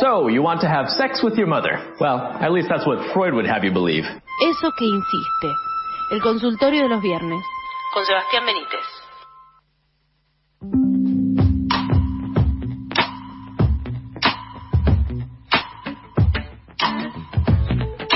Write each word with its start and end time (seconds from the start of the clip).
So, 0.00 0.28
you 0.28 0.40
want 0.40 0.62
to 0.62 0.66
have 0.66 0.88
sex 0.88 1.22
with 1.22 1.36
your 1.36 1.46
mother. 1.46 1.76
Well, 2.00 2.32
at 2.40 2.50
least 2.52 2.68
that's 2.70 2.86
what 2.86 3.12
Freud 3.12 3.34
would 3.34 3.44
have 3.44 3.64
you 3.64 3.70
believe. 3.70 4.04
Eso 4.40 4.72
que 4.78 4.86
insiste. 4.86 5.48
El 6.10 6.22
consultorio 6.22 6.84
de 6.84 6.88
los 6.88 7.02
viernes. 7.02 7.44
Con 7.92 8.06
Sebastián 8.06 8.46
Benítez. 8.46 8.80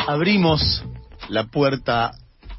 Abrimos 0.08 0.82
la 1.28 1.44
puerta 1.48 2.12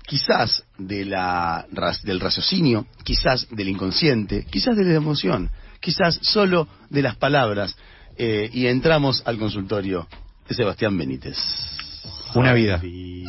quizás 0.05 0.68
de 0.78 1.04
la, 1.04 1.66
del 2.04 2.20
raciocinio, 2.20 2.86
quizás 3.04 3.48
del 3.50 3.70
inconsciente, 3.70 4.46
quizás 4.46 4.78
de 4.78 4.84
la 4.84 4.94
emoción, 4.94 5.50
quizás 5.80 6.20
solo 6.21 6.68
de 6.92 7.02
las 7.02 7.16
palabras, 7.16 7.76
eh, 8.18 8.50
y 8.51 8.68
entramos 8.68 9.21
al 9.25 9.37
consultorio 9.37 10.07
de 10.47 10.56
Sebastián 10.56 10.97
Benítez. 10.97 11.37
Una 12.36 12.51
vida. 12.51 12.82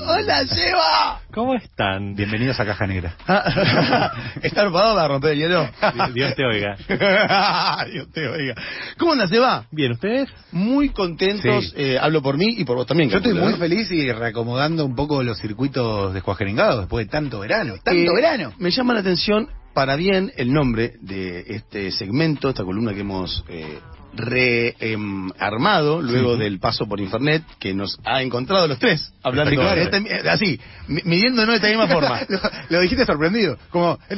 ¡Hola, 0.05 0.45
Seba! 0.49 1.21
¿Cómo 1.33 1.55
están? 1.55 2.17
Bienvenidos 2.17 2.59
a 2.59 2.67
Caja 2.67 2.89
Negra. 2.89 3.15
¿Está 4.43 4.63
armado 4.63 4.97
para 4.97 5.07
romper 5.07 5.33
el 5.33 5.39
hielo? 5.39 5.71
Dios 6.15 6.35
te 6.35 6.45
oiga. 6.45 6.77
Dios 7.93 8.11
te 8.13 8.27
oiga. 8.27 8.55
¿Cómo 8.99 9.13
anda, 9.13 9.29
Seba? 9.29 9.67
Bien, 9.71 9.93
¿ustedes? 9.93 10.29
Muy 10.51 10.89
contentos, 10.89 11.67
Sí. 11.69 11.73
eh, 11.77 11.99
hablo 12.01 12.21
por 12.21 12.37
mí 12.37 12.57
y 12.59 12.65
por 12.65 12.77
vos 12.77 12.87
también. 12.87 13.09
Yo 13.09 13.19
estoy 13.19 13.35
muy 13.35 13.53
¿no? 13.53 13.59
feliz 13.59 13.91
y 13.93 14.11
reacomodando 14.11 14.85
un 14.85 14.97
poco 14.97 15.23
los 15.23 15.39
circuitos 15.39 16.09
de 16.09 16.15
descuajerengados 16.15 16.81
después 16.81 17.07
de 17.07 17.11
tanto 17.13 17.39
verano. 17.39 17.75
¡Tanto 17.85 18.11
Eh, 18.11 18.15
verano! 18.15 18.55
Me 18.59 18.73
llama 18.73 18.93
la 18.93 19.01
atención, 19.01 19.49
para 19.73 19.95
bien, 19.95 20.33
el 20.37 20.53
nombre 20.53 20.95
de 21.01 21.45
este 21.47 21.93
segmento, 21.93 22.49
esta 22.49 22.65
columna 22.65 22.93
que 22.93 23.01
hemos 23.01 23.45
eh, 23.49 23.79
rearmado 24.17 26.01
luego 26.03 26.37
del 26.37 26.59
paso 26.59 26.87
por 26.87 27.01
internet, 27.01 27.43
que 27.59 27.75
nos 27.75 27.99
ha 28.05 28.23
encontrado 28.23 28.67
los 28.69 28.79
tres, 28.79 29.13
hablando 29.23 29.51
esta- 29.85 29.99
eh, 29.99 30.29
así, 30.31 30.61
mi- 30.89 31.03
midiéndonos 31.05 31.49
de 31.49 31.57
esta 31.57 31.69
misma 31.69 31.89
forma. 31.89 32.21
lo, 32.29 32.41
lo 32.71 32.81
dijiste 32.81 33.05
sorprendido. 33.07 33.59
Como, 33.71 33.99
eh, 34.09 34.17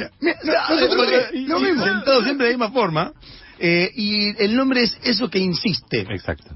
lo 1.47 1.61
mismo. 1.61 1.85
Sentados 1.85 2.25
siempre 2.25 2.47
de 2.47 2.53
la 2.53 2.59
misma 2.59 2.73
forma. 2.73 3.13
eh, 3.59 3.91
y 3.95 4.43
el 4.43 4.55
nombre 4.57 4.83
es 4.85 4.97
eso 5.03 5.29
que 5.29 5.39
insiste. 5.39 6.01
Exacto. 6.11 6.51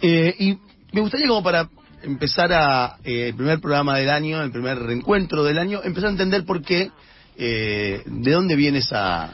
Eh, 0.00 0.34
y 0.38 0.58
me 0.92 1.00
gustaría 1.00 1.26
como 1.28 1.42
para 1.42 1.68
empezar 2.02 2.52
a 2.52 2.96
eh, 3.04 3.28
el 3.28 3.34
primer 3.34 3.60
programa 3.60 3.96
del 3.96 4.10
año, 4.10 4.42
el 4.42 4.50
primer 4.50 4.78
reencuentro 4.78 5.44
del 5.44 5.58
año, 5.58 5.80
empezar 5.84 6.08
a 6.08 6.12
entender 6.12 6.44
por 6.44 6.62
qué, 6.62 6.90
eh, 7.38 8.02
de 8.04 8.30
dónde 8.32 8.56
viene 8.56 8.78
esa 8.78 9.32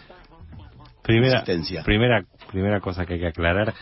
Primera, 1.09 1.39
Existencia. 1.39 1.83
primera, 1.85 2.23
primera 2.51 2.81
cosa 2.81 3.07
que 3.07 3.15
hay 3.15 3.21
que 3.21 3.29
aclarar. 3.29 3.73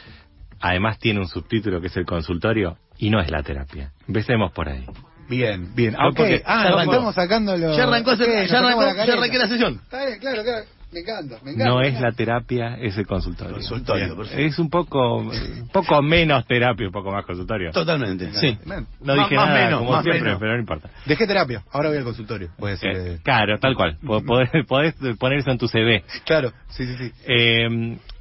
Además 0.60 1.00
tiene 1.00 1.18
un 1.18 1.26
subtítulo 1.26 1.80
que 1.80 1.88
es 1.88 1.96
el 1.96 2.06
consultorio 2.06 2.78
y 2.98 3.10
no 3.10 3.20
es 3.20 3.32
la 3.32 3.42
terapia. 3.42 3.90
Empecemos 4.06 4.52
por 4.52 4.68
ahí. 4.68 4.86
Bien, 5.28 5.74
bien. 5.74 5.96
Porque 6.14 6.40
ah, 6.46 6.62
ya 6.62 6.70
nos 6.70 6.72
arrancó. 6.76 6.92
estamos 6.92 7.14
sacando 7.16 7.56
los... 7.56 7.76
Ya 7.76 7.82
arrancó, 7.82 8.14
ya 8.14 8.58
arrancó, 8.58 9.04
ya 9.04 9.12
arranqué 9.12 9.38
la 9.38 9.48
sesión. 9.48 9.80
Está 9.82 10.06
bien, 10.06 10.20
claro, 10.20 10.44
claro. 10.44 10.66
Me 10.92 11.00
encanta, 11.00 11.36
me 11.42 11.50
encanta. 11.50 11.64
No 11.72 11.80
es 11.82 12.00
la 12.00 12.12
terapia, 12.12 12.76
es 12.80 12.96
el 12.96 13.06
consultorio. 13.06 13.54
Consultorio, 13.54 14.04
Bien. 14.06 14.16
perfecto. 14.16 14.40
Es 14.42 14.58
un 14.58 14.70
poco, 14.70 15.16
un 15.18 15.68
poco 15.72 16.00
menos 16.00 16.46
terapia, 16.46 16.86
un 16.86 16.92
poco 16.92 17.10
más 17.10 17.24
consultorio. 17.26 17.72
Totalmente, 17.72 18.32
sí. 18.34 18.56
No 18.64 19.14
Más- 19.14 19.24
dije 19.28 19.36
más 19.36 19.48
nada, 19.48 19.64
menos, 19.64 19.78
como 19.80 19.92
más 19.92 20.02
siempre, 20.04 20.22
menos. 20.24 20.38
pero 20.40 20.52
no 20.54 20.58
importa. 20.60 20.90
Dejé 21.04 21.26
terapia, 21.26 21.62
ahora 21.72 21.88
voy 21.88 21.98
al 21.98 22.04
consultorio. 22.04 22.48
Eh, 22.58 22.76
eh, 22.82 23.18
claro, 23.22 23.58
tal 23.58 23.74
cual. 23.74 23.98
Po- 24.06 24.22
Podés, 24.22 24.50
podés 24.66 24.94
poner 25.18 25.38
eso 25.40 25.50
en 25.50 25.58
tu 25.58 25.66
CV. 25.68 26.04
Claro, 26.24 26.52
sí, 26.68 26.86
sí, 26.86 26.96
sí. 26.96 27.12
Eh, 27.26 27.66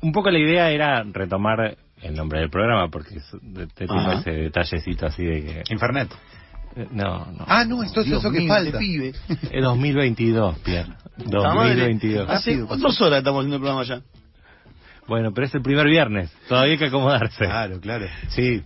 un 0.01 0.11
poco 0.11 0.29
la 0.31 0.39
idea 0.39 0.71
era 0.71 1.03
retomar 1.03 1.77
el 2.01 2.15
nombre 2.15 2.39
del 2.39 2.49
programa, 2.49 2.89
porque 2.89 3.15
tengo 3.75 4.11
ese 4.11 4.31
detallecito 4.31 5.05
así 5.05 5.23
de 5.23 5.43
que... 5.43 5.63
Infernet. 5.69 6.09
No, 6.91 7.25
no. 7.31 7.45
Ah, 7.47 7.63
no, 7.65 7.83
esto 7.83 8.01
es 8.01 8.07
Dios 8.07 8.19
eso 8.19 8.31
que 8.31 8.39
mío, 8.39 8.49
falta. 8.49 8.67
este 8.69 8.79
pibe. 8.79 9.13
Es 9.51 9.63
2022, 9.63 10.59
Pierre. 10.59 10.91
Puta 11.17 11.53
madre. 11.53 11.69
2022. 11.75 12.29
Hace 12.29 12.57
dos 12.57 13.01
horas 13.01 13.19
estamos 13.19 13.39
haciendo 13.39 13.55
el 13.55 13.61
programa 13.61 13.83
ya. 13.83 14.01
Bueno, 15.07 15.31
pero 15.33 15.47
es 15.47 15.55
el 15.55 15.61
primer 15.61 15.87
viernes. 15.87 16.35
Todavía 16.49 16.73
hay 16.73 16.77
que 16.79 16.85
acomodarse. 16.85 17.45
Claro, 17.45 17.79
claro. 17.79 18.07
Sí. 18.29 18.61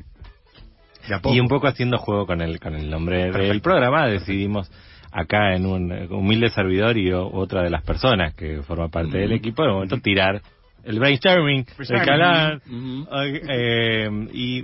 Y 1.25 1.39
un 1.39 1.47
poco 1.47 1.67
haciendo 1.67 1.97
juego 1.97 2.25
con 2.25 2.41
el, 2.41 2.59
con 2.59 2.75
el 2.75 2.89
nombre 2.89 3.31
del 3.31 3.61
programa, 3.61 4.07
decidimos 4.07 4.71
acá 5.11 5.55
en 5.55 5.65
un 5.65 5.91
eh, 5.91 6.07
humilde 6.09 6.49
servidor 6.49 6.97
y 6.97 7.11
o- 7.11 7.27
otra 7.33 7.63
de 7.63 7.69
las 7.71 7.83
personas 7.83 8.33
que 8.35 8.61
forma 8.63 8.89
parte 8.89 9.17
del 9.17 9.31
equipo, 9.31 9.63
de 9.63 9.69
momento 9.71 9.97
tirar 9.97 10.41
el 10.83 10.99
brainstorming, 10.99 11.65
el 11.89 12.01
calar, 12.05 12.61
Ujú. 12.67 13.07
eh, 13.11 14.09
y 14.33 14.63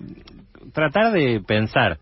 tratar 0.72 1.11
de 1.13 1.41
pensar 1.41 1.97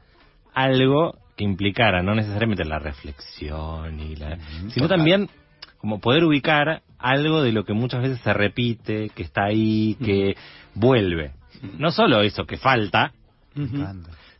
algo 0.53 1.17
que 1.35 1.43
implicara 1.43 2.03
no 2.03 2.13
necesariamente 2.15 2.63
la 2.65 2.79
reflexión 2.79 3.99
y 3.99 4.15
la, 4.15 4.37
sino 4.69 4.87
también 4.87 5.29
como 5.77 5.99
poder 5.99 6.23
ubicar 6.23 6.81
algo 6.97 7.41
de 7.41 7.51
lo 7.51 7.65
que 7.65 7.73
muchas 7.73 8.01
veces 8.01 8.19
se 8.21 8.33
repite, 8.33 9.09
que 9.09 9.23
está 9.23 9.45
ahí, 9.45 9.97
que 10.03 10.35
vuelve. 10.75 11.31
No 11.77 11.91
solo 11.91 12.21
eso 12.21 12.45
que 12.45 12.57
falta, 12.57 13.11
Me 13.55 13.67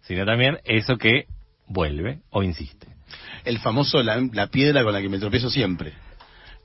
sino 0.01 0.25
también 0.25 0.57
eso 0.65 0.97
que 0.97 1.25
vuelve 1.67 2.19
o 2.29 2.43
insiste. 2.43 2.87
El 3.45 3.59
famoso, 3.59 4.01
la, 4.03 4.21
la 4.31 4.47
piedra 4.47 4.83
con 4.83 4.93
la 4.93 5.01
que 5.01 5.09
me 5.09 5.19
tropiezo 5.19 5.49
siempre. 5.49 5.93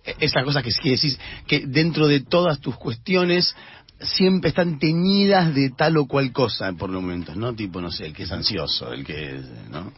E- 0.05 0.17
Esa 0.21 0.43
cosa 0.45 0.63
que, 0.63 0.71
que 0.71 0.91
decís, 0.91 1.19
que 1.47 1.67
dentro 1.67 2.07
de 2.07 2.21
todas 2.21 2.61
tus 2.61 2.77
cuestiones 2.77 3.55
siempre 4.01 4.51
están 4.51 4.79
teñidas 4.79 5.55
de 5.55 5.71
tal 5.71 5.97
o 5.97 6.07
cual 6.07 6.33
cosa 6.33 6.73
por 6.73 6.91
momentos, 6.91 7.37
¿no? 7.37 7.53
Tipo, 7.55 7.81
no 7.81 7.91
sé, 7.91 8.07
el 8.07 8.13
que 8.15 8.23
es 8.25 8.33
ansioso, 8.33 8.93
el 8.93 9.05
que 9.05 9.37
es, 9.37 9.45
¿no? 9.71 9.93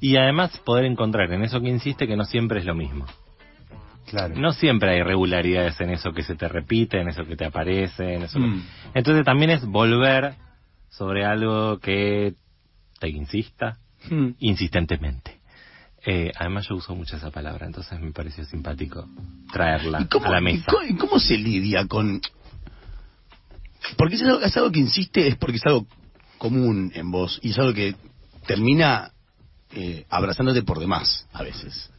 Y 0.00 0.16
además 0.16 0.56
poder 0.58 0.84
encontrar 0.84 1.32
en 1.32 1.42
eso 1.42 1.60
que 1.60 1.68
insiste 1.68 2.06
que 2.06 2.16
no 2.16 2.24
siempre 2.24 2.60
es 2.60 2.64
lo 2.64 2.74
mismo. 2.74 3.06
Claro. 4.06 4.34
No 4.36 4.52
siempre 4.52 4.92
hay 4.92 5.00
irregularidades 5.00 5.80
en 5.80 5.90
eso 5.90 6.12
que 6.12 6.22
se 6.22 6.34
te 6.34 6.48
repite, 6.48 6.98
en 7.00 7.08
eso 7.08 7.24
que 7.26 7.36
te 7.36 7.44
aparece, 7.44 8.14
en 8.14 8.22
eso. 8.22 8.38
que- 8.38 8.46
Mm. 8.46 8.62
Entonces 8.94 9.24
también 9.24 9.50
es 9.50 9.66
volver 9.66 10.34
sobre 10.88 11.24
algo 11.26 11.78
que 11.78 12.34
te 13.00 13.08
insista 13.08 13.76
Mm. 14.10 14.28
insistentemente. 14.38 15.38
Eh, 16.06 16.32
además 16.38 16.66
yo 16.68 16.76
uso 16.76 16.94
mucho 16.94 17.16
esa 17.16 17.30
palabra, 17.30 17.66
entonces 17.66 18.00
me 18.00 18.12
pareció 18.12 18.44
simpático 18.44 19.06
traerla 19.52 20.00
¿Y 20.00 20.06
cómo, 20.06 20.26
a 20.26 20.30
la 20.30 20.40
y 20.40 20.42
mesa. 20.54 20.64
cómo- 20.70 20.84
y 20.84 20.96
cómo 20.96 21.18
se 21.18 21.36
lidia 21.36 21.86
con...? 21.86 22.20
Porque 23.96 24.14
es 24.14 24.22
algo, 24.22 24.40
es 24.40 24.56
algo 24.56 24.70
que 24.70 24.80
insiste, 24.80 25.26
es 25.28 25.36
porque 25.36 25.56
es 25.56 25.66
algo 25.66 25.86
común 26.38 26.92
en 26.94 27.10
vos 27.10 27.38
y 27.42 27.50
es 27.50 27.58
algo 27.58 27.74
que 27.74 27.94
termina 28.46 29.10
eh, 29.72 30.04
abrazándote 30.08 30.62
por 30.62 30.78
demás 30.78 31.28
a 31.32 31.42
veces. 31.42 31.90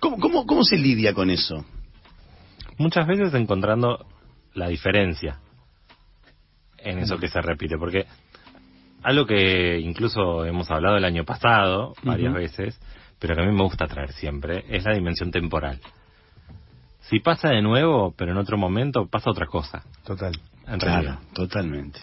¿Cómo, 0.00 0.18
cómo, 0.18 0.46
¿Cómo 0.46 0.64
se 0.64 0.76
lidia 0.76 1.14
con 1.14 1.30
eso? 1.30 1.64
Muchas 2.78 3.06
veces 3.06 3.32
encontrando 3.34 4.06
la 4.54 4.68
diferencia 4.68 5.38
en 6.78 6.98
eso 6.98 7.18
que 7.18 7.28
se 7.28 7.40
repite, 7.40 7.76
porque 7.78 8.06
algo 9.02 9.26
que 9.26 9.78
incluso 9.80 10.44
hemos 10.44 10.70
hablado 10.70 10.96
el 10.96 11.04
año 11.04 11.24
pasado 11.24 11.94
varias 12.02 12.34
veces, 12.34 12.80
pero 13.18 13.34
que 13.34 13.42
a 13.42 13.44
mí 13.44 13.52
me 13.52 13.62
gusta 13.62 13.86
traer 13.86 14.12
siempre, 14.12 14.64
es 14.68 14.84
la 14.84 14.94
dimensión 14.94 15.30
temporal. 15.30 15.78
Si 17.02 17.20
pasa 17.20 17.50
de 17.50 17.62
nuevo, 17.62 18.12
pero 18.16 18.32
en 18.32 18.38
otro 18.38 18.56
momento, 18.56 19.06
pasa 19.06 19.30
otra 19.30 19.46
cosa, 19.46 19.84
Total. 20.04 20.32
en 20.66 20.80
realidad. 20.80 21.18
totalmente. 21.32 22.00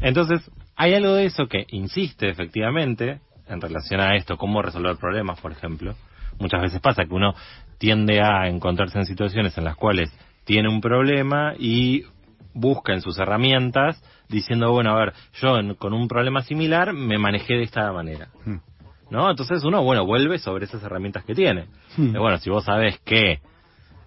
Entonces, 0.00 0.50
hay 0.76 0.94
algo 0.94 1.14
de 1.14 1.26
eso 1.26 1.46
que 1.46 1.66
insiste 1.68 2.28
efectivamente 2.28 3.20
en 3.50 3.60
relación 3.60 4.00
a 4.00 4.16
esto, 4.16 4.36
cómo 4.36 4.62
resolver 4.62 4.96
problemas, 4.96 5.40
por 5.40 5.52
ejemplo. 5.52 5.94
Muchas 6.38 6.62
veces 6.62 6.80
pasa 6.80 7.04
que 7.04 7.12
uno 7.14 7.34
tiende 7.78 8.20
a 8.22 8.48
encontrarse 8.48 8.98
en 8.98 9.04
situaciones 9.06 9.56
en 9.58 9.64
las 9.64 9.76
cuales 9.76 10.10
tiene 10.44 10.68
un 10.68 10.80
problema 10.80 11.54
y 11.58 12.04
busca 12.54 12.92
en 12.92 13.00
sus 13.02 13.18
herramientas 13.18 14.02
diciendo, 14.28 14.70
bueno, 14.72 14.92
a 14.92 14.98
ver, 14.98 15.12
yo 15.34 15.58
en- 15.58 15.74
con 15.74 15.92
un 15.92 16.08
problema 16.08 16.42
similar 16.42 16.92
me 16.92 17.18
manejé 17.18 17.54
de 17.54 17.64
esta 17.64 17.92
manera. 17.92 18.28
Mm. 18.44 18.56
¿No? 19.10 19.28
Entonces 19.28 19.64
uno, 19.64 19.82
bueno, 19.82 20.06
vuelve 20.06 20.38
sobre 20.38 20.66
esas 20.66 20.82
herramientas 20.84 21.24
que 21.24 21.34
tiene. 21.34 21.66
Hmm. 21.96 22.14
Eh, 22.14 22.18
bueno, 22.20 22.38
si 22.38 22.48
vos 22.48 22.64
sabés 22.64 23.00
que 23.00 23.40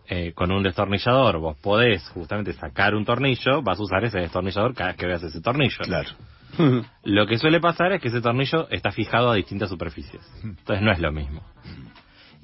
eh, 0.08 0.32
con 0.34 0.50
un 0.52 0.64
destornillador 0.64 1.40
vos 1.40 1.58
podés 1.62 2.08
justamente 2.10 2.54
sacar 2.54 2.96
un 2.96 3.04
tornillo, 3.04 3.62
vas 3.62 3.80
a 3.80 3.84
usar 3.84 4.04
ese 4.06 4.20
destornillador 4.20 4.74
cada 4.74 4.90
vez 4.92 4.98
que 4.98 5.06
veas 5.06 5.24
ese 5.24 5.42
tornillo. 5.42 5.78
Claro. 5.84 6.10
Lo 7.04 7.28
que 7.28 7.38
suele 7.38 7.60
pasar 7.60 7.94
es 7.94 8.02
que 8.02 8.10
ese 8.10 8.22
tornillo 8.22 8.68
está 8.70 8.92
fijado 8.92 9.32
a 9.32 9.36
distintas 9.36 9.70
superficies. 9.70 10.22
Entonces 10.44 10.84
no 10.84 10.92
es 10.92 11.00
lo 11.00 11.12
mismo. 11.12 11.42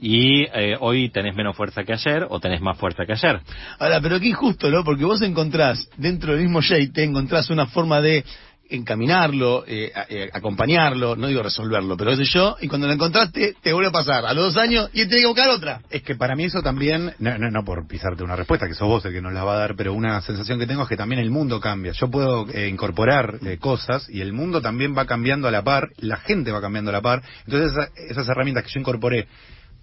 Y 0.02 0.44
eh, 0.54 0.78
hoy 0.80 1.10
tenés 1.10 1.36
menos 1.36 1.58
fuerza 1.58 1.84
que 1.84 1.92
ayer 1.92 2.26
o 2.30 2.40
tenés 2.40 2.62
más 2.62 2.78
fuerza 2.78 3.06
que 3.06 3.14
ayer. 3.14 3.42
Ahora, 3.80 4.00
pero 4.02 4.20
qué 4.20 4.28
injusto, 4.28 4.70
¿no? 4.72 4.84
Porque 4.84 5.04
vos 5.04 5.22
encontrás, 5.22 5.90
dentro 5.98 6.34
del 6.34 6.44
mismo 6.44 6.62
te 6.94 7.04
encontrás 7.04 7.50
una 7.50 7.68
forma 7.68 8.00
de 8.00 8.24
encaminarlo, 8.69 9.63
eh, 9.68 9.92
eh, 10.10 10.30
acompañarlo, 10.31 11.16
no 11.16 11.27
digo 11.27 11.42
resolverlo, 11.44 11.98
pero 11.98 12.12
eso 12.12 12.24
yo, 12.24 12.56
y 12.62 12.68
cuando 12.68 12.88
lo 12.88 12.94
encontraste, 12.94 13.56
te 13.62 13.74
vuelve 13.74 13.89
a 13.89 13.92
pasar 13.92 14.25
a 14.25 14.33
los 14.33 14.54
dos 14.54 14.57
años 14.63 14.89
y 14.94 15.00
te 15.01 15.07
tiene 15.07 15.21
que 15.21 15.27
buscar 15.27 15.50
otra. 15.50 15.81
Es 15.89 16.04
que 16.04 16.16
para 16.16 16.36
mí 16.36 16.45
eso 16.45 16.62
también, 16.62 17.13
no, 17.19 17.38
no, 17.38 17.50
no 17.50 17.63
por 17.66 17.88
pisarte 17.88 18.24
una 18.24 18.36
respuesta, 18.36 18.68
que 18.68 18.74
sos 18.74 18.88
vos 18.88 19.06
el 19.06 19.13
que 19.13 19.21
nos 19.21 19.33
la 19.33 19.44
va 19.44 19.56
a 19.56 19.60
dar, 19.60 19.75
pero 19.75 19.94
una 19.94 20.21
sensación 20.21 20.60
que 20.60 20.68
tengo 20.68 20.83
es 20.83 20.89
que 20.89 20.98
también 20.98 21.19
el 21.21 21.31
mundo 21.31 21.60
cambia. 21.60 21.92
Yo 21.94 22.10
puedo 22.10 22.48
eh, 22.54 22.68
incorporar 22.68 23.39
eh, 23.45 23.57
cosas 23.57 24.07
y 24.10 24.21
el 24.21 24.33
mundo 24.33 24.62
también 24.62 24.95
va 24.98 25.06
cambiando 25.06 25.48
a 25.48 25.51
la 25.51 25.63
par, 25.63 25.89
la 25.98 26.18
gente 26.18 26.51
va 26.51 26.62
cambiando 26.62 26.89
a 26.89 26.94
la 26.94 27.01
par. 27.01 27.22
Entonces 27.45 27.72
esa- 27.72 27.89
esas 28.10 28.27
herramientas 28.30 28.63
que 28.63 28.72
yo 28.74 28.80
incorporé 28.80 29.27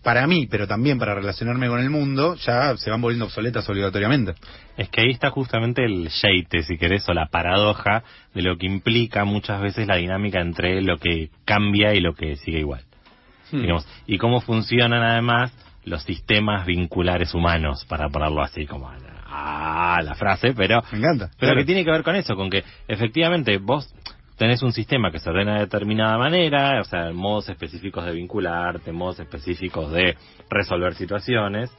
para 0.06 0.24
mí, 0.28 0.46
pero 0.46 0.68
también 0.68 1.00
para 1.00 1.16
relacionarme 1.16 1.66
con 1.66 1.80
el 1.80 1.90
mundo, 1.90 2.36
ya 2.36 2.76
se 2.76 2.90
van 2.90 3.00
volviendo 3.00 3.24
obsoletas 3.24 3.68
obligatoriamente. 3.68 4.34
Es 4.76 4.88
que 4.88 5.00
ahí 5.00 5.10
está 5.10 5.30
justamente 5.30 5.84
el 5.84 6.10
sheite, 6.10 6.62
si 6.62 6.78
querés, 6.78 7.08
o 7.08 7.12
la 7.12 7.26
paradoja 7.26 8.04
de 8.32 8.42
lo 8.42 8.56
que 8.56 8.66
implica 8.66 9.24
muchas 9.24 9.60
veces 9.60 9.88
la 9.88 9.96
dinámica 9.96 10.40
entre 10.40 10.80
lo 10.80 10.98
que 10.98 11.30
cambia 11.44 11.92
y 11.92 11.98
lo 11.98 12.14
que 12.14 12.36
sigue 12.36 12.60
igual. 12.60 12.82
Digamos, 13.50 13.84
y 14.06 14.16
cómo 14.16 14.40
funcionan 14.40 15.02
además 15.02 15.52
los 15.84 16.04
sistemas 16.04 16.66
vinculares 16.66 17.34
humanos, 17.34 17.84
para 17.88 18.08
ponerlo 18.08 18.42
así 18.42 18.64
como 18.64 18.88
a 18.88 20.00
la 20.04 20.14
frase, 20.14 20.54
pero, 20.56 20.84
Me 20.92 20.98
encanta. 20.98 21.30
pero 21.30 21.50
Claro. 21.50 21.56
que 21.58 21.64
tiene 21.64 21.84
que 21.84 21.90
ver 21.90 22.04
con 22.04 22.14
eso, 22.14 22.36
con 22.36 22.48
que 22.48 22.62
efectivamente 22.86 23.58
vos 23.58 23.92
tenés 24.36 24.62
un 24.62 24.72
sistema 24.72 25.10
que 25.10 25.18
se 25.18 25.30
ordena 25.30 25.54
de 25.54 25.60
determinada 25.60 26.18
manera, 26.18 26.80
o 26.80 26.84
sea, 26.84 27.10
modos 27.12 27.48
específicos 27.48 28.04
de 28.04 28.12
vincularte, 28.12 28.92
modos 28.92 29.18
específicos 29.20 29.90
de 29.92 30.16
resolver 30.50 30.94
situaciones, 30.94 31.70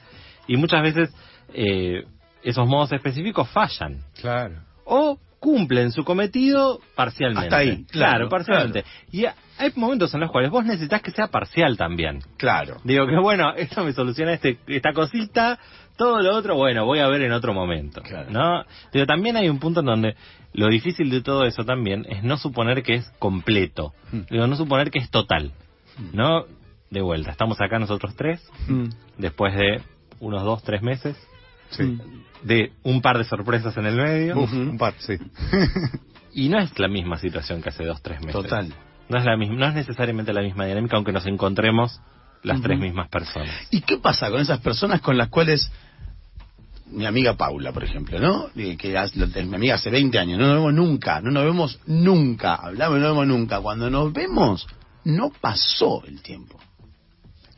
y 0.48 0.58
muchas 0.58 0.82
veces 0.84 1.16
eh, 1.54 2.04
esos 2.44 2.68
modos 2.68 2.92
específicos 2.94 3.50
fallan 3.50 4.00
Claro. 4.22 4.56
o 4.86 5.20
cumplen 5.40 5.92
su 5.92 6.04
cometido 6.04 6.80
parcialmente. 6.96 7.46
Hasta 7.46 7.58
ahí, 7.58 7.86
claro, 7.86 8.28
claro, 8.28 8.30
parcialmente. 8.30 8.84
Y 9.12 9.26
ha- 9.26 9.36
hay 9.60 9.72
momentos 9.76 10.12
en 10.16 10.22
los 10.22 10.32
cuales 10.32 10.50
vos 10.50 10.66
necesitas 10.66 11.02
que 11.02 11.12
sea 11.12 11.28
parcial 11.28 11.78
también. 11.78 12.20
Claro. 12.38 12.78
Digo 12.84 13.06
que 13.06 13.18
bueno, 13.20 13.54
esto 13.56 13.84
me 13.84 13.94
soluciona 13.94 14.34
este, 14.34 14.58
esta 14.68 14.94
cosita, 14.94 15.60
todo 15.98 16.22
lo 16.22 16.36
otro, 16.36 16.56
bueno, 16.56 16.86
voy 16.86 17.00
a 17.00 17.08
ver 17.08 17.22
en 17.24 17.32
otro 17.32 17.54
momento. 17.54 18.02
Claro. 18.02 18.30
¿No? 18.30 18.64
Digo, 18.94 19.06
también 19.06 19.36
hay 19.36 19.50
un 19.50 19.60
punto 19.60 19.82
en 19.82 19.88
donde 19.88 20.16
lo 20.54 20.68
difícil 20.70 21.10
de 21.10 21.22
todo 21.22 21.46
eso 21.46 21.66
también 21.66 22.06
es 22.10 22.24
no 22.24 22.38
suponer 22.38 22.84
que 22.84 22.96
es 22.96 23.10
completo. 23.20 23.94
Mm. 24.12 24.20
Digo, 24.30 24.48
no 24.48 24.56
suponer 24.56 24.92
que 24.92 25.00
es 25.00 25.10
total. 25.10 25.52
¿No? 26.14 26.46
De 26.92 27.02
vuelta, 27.02 27.32
estamos 27.32 27.60
acá 27.60 27.80
nosotros 27.80 28.16
tres, 28.16 28.42
después 29.18 29.56
de 29.56 29.82
unos 30.20 30.44
dos, 30.44 30.64
tres 30.64 30.82
meses, 30.82 31.18
Sí. 31.70 32.00
de 32.44 32.72
un 32.84 33.02
par 33.02 33.18
de 33.18 33.26
sorpresas 33.26 33.76
en 33.76 33.88
el 33.88 33.96
medio. 33.96 34.40
Uf, 34.40 34.54
un 34.54 34.78
par, 34.78 34.94
sí. 35.00 35.18
Y 36.34 36.50
no 36.50 36.60
es 36.60 36.78
la 36.78 36.88
misma 36.88 37.18
situación 37.18 37.62
que 37.64 37.70
hace 37.70 37.84
dos, 37.84 38.02
tres 38.02 38.20
meses. 38.20 38.34
Total. 38.42 38.72
No 39.10 39.18
es, 39.18 39.26
la 39.26 39.36
misma, 39.36 39.56
no 39.56 39.66
es 39.68 39.74
necesariamente 39.74 40.32
la 40.34 40.42
misma 40.42 40.66
dinámica, 40.66 40.96
aunque 40.96 41.12
nos 41.12 41.26
encontremos 41.26 42.00
las 42.48 42.62
tres 42.62 42.80
mismas 42.80 43.10
personas. 43.10 43.54
¿Y 43.72 43.82
qué 43.82 43.98
pasa 43.98 44.30
con 44.30 44.40
esas 44.40 44.60
personas 44.60 45.02
con 45.02 45.18
las 45.18 45.30
cuales 45.30 45.72
mi 46.90 47.06
amiga 47.06 47.36
Paula, 47.36 47.72
por 47.72 47.84
ejemplo, 47.84 48.20
¿no? 48.20 48.50
Que 48.54 48.78
es 48.96 49.48
mi 49.48 49.56
amiga 49.56 49.76
hace 49.76 49.90
20 49.90 50.18
años, 50.20 50.40
no 50.40 50.48
nos 50.48 50.56
vemos 50.56 50.74
nunca, 50.74 51.22
no 51.22 51.32
nos 51.32 51.44
vemos 51.44 51.80
nunca, 51.86 52.56
hablamos 52.56 53.00
no 53.00 53.08
nos 53.08 53.18
vemos 53.18 53.28
nunca. 53.28 53.60
Cuando 53.60 53.90
nos 53.90 54.14
vemos, 54.14 54.68
no 55.04 55.30
pasó 55.30 56.04
el 56.06 56.22
tiempo. 56.22 56.60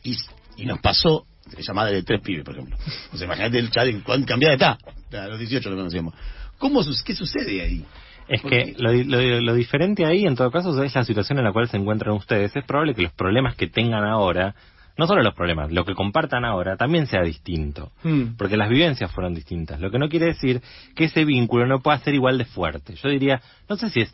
Y, 0.03 0.17
y 0.57 0.65
nos 0.65 0.79
pasó, 0.79 1.25
ella 1.57 1.73
madre 1.73 1.95
de 1.95 2.03
tres 2.03 2.21
pibes, 2.21 2.43
por 2.43 2.55
ejemplo. 2.55 2.77
O 3.13 3.17
sea, 3.17 3.25
imagínate 3.25 3.59
el 3.59 3.69
chaval, 3.69 4.03
cuán 4.03 4.23
cambiada 4.23 4.55
está. 4.55 4.77
A 5.19 5.27
los 5.27 5.39
18 5.39 5.69
lo 5.69 5.75
conocíamos. 5.75 6.13
¿Cómo, 6.57 6.81
¿Qué 7.05 7.15
sucede 7.15 7.61
ahí? 7.61 7.85
Es 8.27 8.41
¿Por 8.41 8.51
que 8.51 8.75
lo, 8.77 8.93
lo 8.93 9.41
lo 9.41 9.53
diferente 9.55 10.05
ahí, 10.05 10.25
en 10.25 10.35
todo 10.35 10.51
caso, 10.51 10.83
es 10.83 10.93
la 10.93 11.03
situación 11.03 11.39
en 11.39 11.45
la 11.45 11.51
cual 11.51 11.67
se 11.67 11.77
encuentran 11.77 12.13
ustedes. 12.13 12.55
Es 12.55 12.63
probable 12.65 12.93
que 12.93 13.01
los 13.01 13.13
problemas 13.13 13.55
que 13.55 13.67
tengan 13.67 14.03
ahora, 14.03 14.53
no 14.99 15.07
solo 15.07 15.23
los 15.23 15.33
problemas, 15.33 15.71
lo 15.71 15.85
que 15.85 15.95
compartan 15.95 16.43
ahora, 16.43 16.75
también 16.75 17.07
sea 17.07 17.21
distinto. 17.23 17.91
Mm. 18.03 18.35
Porque 18.37 18.57
las 18.57 18.69
vivencias 18.69 19.09
fueron 19.11 19.33
distintas. 19.33 19.79
Lo 19.79 19.89
que 19.91 19.97
no 19.97 20.09
quiere 20.09 20.27
decir 20.27 20.61
que 20.95 21.05
ese 21.05 21.23
vínculo 21.23 21.65
no 21.65 21.79
pueda 21.79 21.97
ser 21.99 22.13
igual 22.13 22.37
de 22.37 22.45
fuerte. 22.45 22.95
Yo 22.95 23.07
diría, 23.09 23.41
no 23.69 23.77
sé 23.77 23.89
si 23.89 24.01
es 24.01 24.13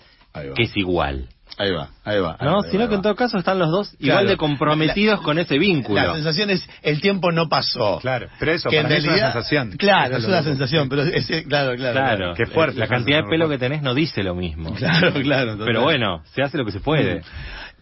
que 0.55 0.63
es 0.63 0.77
igual, 0.77 1.29
Ahí 1.57 1.71
va, 1.71 1.87
ahí 2.03 2.19
va. 2.19 2.35
ahí 2.37 2.45
¿no? 2.47 2.55
va, 2.57 2.61
ahí 2.65 2.71
Sino 2.71 2.83
va, 2.83 2.89
que 2.89 2.95
en 2.95 3.01
todo 3.01 3.15
caso 3.15 3.37
están 3.37 3.57
los 3.59 3.71
dos 3.71 3.95
igual 3.99 4.27
de 4.27 4.35
comprometidos 4.35 5.21
con 5.21 5.39
ese 5.39 5.57
vínculo. 5.57 6.01
La 6.01 6.13
sensación 6.13 6.49
es, 6.49 6.67
el 6.83 6.99
tiempo 6.99 7.31
no 7.31 7.47
pasó. 7.47 7.99
Claro, 8.01 8.27
pero 8.39 8.51
eso 8.51 8.69
que 8.69 8.77
en 8.77 8.83
para 8.83 8.95
mí 8.95 8.97
es 8.99 9.03
una 9.05 9.13
realidad- 9.13 9.33
sensación. 9.33 9.71
Claro, 9.77 10.17
es 10.17 10.25
una 10.25 10.43
sensación, 10.43 10.89
pero 10.89 11.03
es, 11.03 11.25
claro, 11.47 11.75
claro. 11.77 11.93
Claro, 11.93 12.33
Qué 12.35 12.45
fuerte 12.47 12.77
La 12.79 12.87
cantidad 12.87 13.23
de 13.23 13.29
pelo 13.29 13.47
que 13.47 13.57
tenés 13.57 13.81
no 13.81 13.93
dice 13.93 14.21
lo 14.23 14.35
mismo. 14.35 14.73
Claro, 14.75 15.13
claro. 15.13 15.51
total. 15.53 15.65
Pero 15.65 15.81
bueno, 15.83 16.21
se 16.33 16.41
hace 16.41 16.57
lo 16.57 16.65
que 16.65 16.71
se 16.71 16.81
puede. 16.81 17.21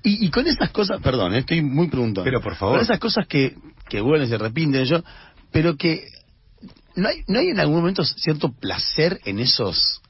Y, 0.03 0.25
y 0.25 0.29
con 0.29 0.45
esas 0.47 0.69
cosas, 0.71 1.01
perdón, 1.01 1.33
eh, 1.33 1.39
estoy 1.39 1.61
muy 1.61 1.88
preguntando. 1.88 2.23
Pero, 2.25 2.41
por 2.41 2.55
favor. 2.55 2.75
Con 2.75 2.83
esas 2.83 3.00
cosas 3.00 3.25
que, 3.27 3.55
que 3.88 4.01
vuelven 4.01 4.27
y 4.27 4.31
se 4.31 4.38
repiten 4.38 4.83
yo, 4.85 5.03
pero 5.51 5.75
que 5.77 6.05
no 6.95 7.07
hay, 7.09 7.23
no 7.27 7.39
hay 7.39 7.50
en 7.50 7.59
algún 7.59 7.77
momento 7.77 8.03
cierto 8.03 8.51
placer 8.51 9.19
en 9.25 9.39
esos 9.39 10.01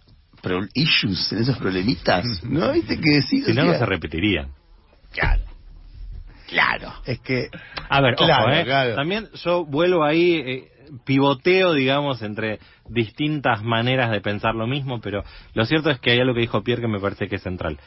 pro- 0.41 0.67
issues, 0.73 1.31
en 1.31 1.39
esos 1.39 1.57
problemitas, 1.57 2.25
¿no? 2.43 2.71
¿Viste 2.73 2.99
que 2.99 3.09
decís? 3.21 3.45
Si 3.45 3.53
no, 3.53 3.65
no 3.65 3.77
se 3.77 3.85
repetirían. 3.85 4.49
Claro. 5.11 5.43
Claro. 6.47 6.93
Es 7.05 7.19
que 7.19 7.49
A 7.89 8.01
ver, 8.01 8.15
Claro, 8.15 8.45
ojo, 8.45 8.53
¿eh? 8.53 8.63
claro. 8.63 8.95
También 8.95 9.29
yo 9.43 9.65
vuelvo 9.65 10.03
ahí, 10.03 10.33
eh, 10.35 10.67
pivoteo, 11.05 11.73
digamos, 11.73 12.21
entre 12.21 12.59
distintas 12.89 13.63
maneras 13.63 14.11
de 14.11 14.21
pensar 14.21 14.53
lo 14.53 14.67
mismo, 14.67 14.99
pero 15.01 15.23
lo 15.53 15.65
cierto 15.65 15.89
es 15.89 15.99
que 15.99 16.11
hay 16.11 16.19
algo 16.19 16.33
que 16.33 16.41
dijo 16.41 16.61
Pierre 16.63 16.81
que 16.81 16.87
me 16.87 16.99
parece 16.99 17.27
que 17.27 17.37
es 17.37 17.43
central. 17.43 17.79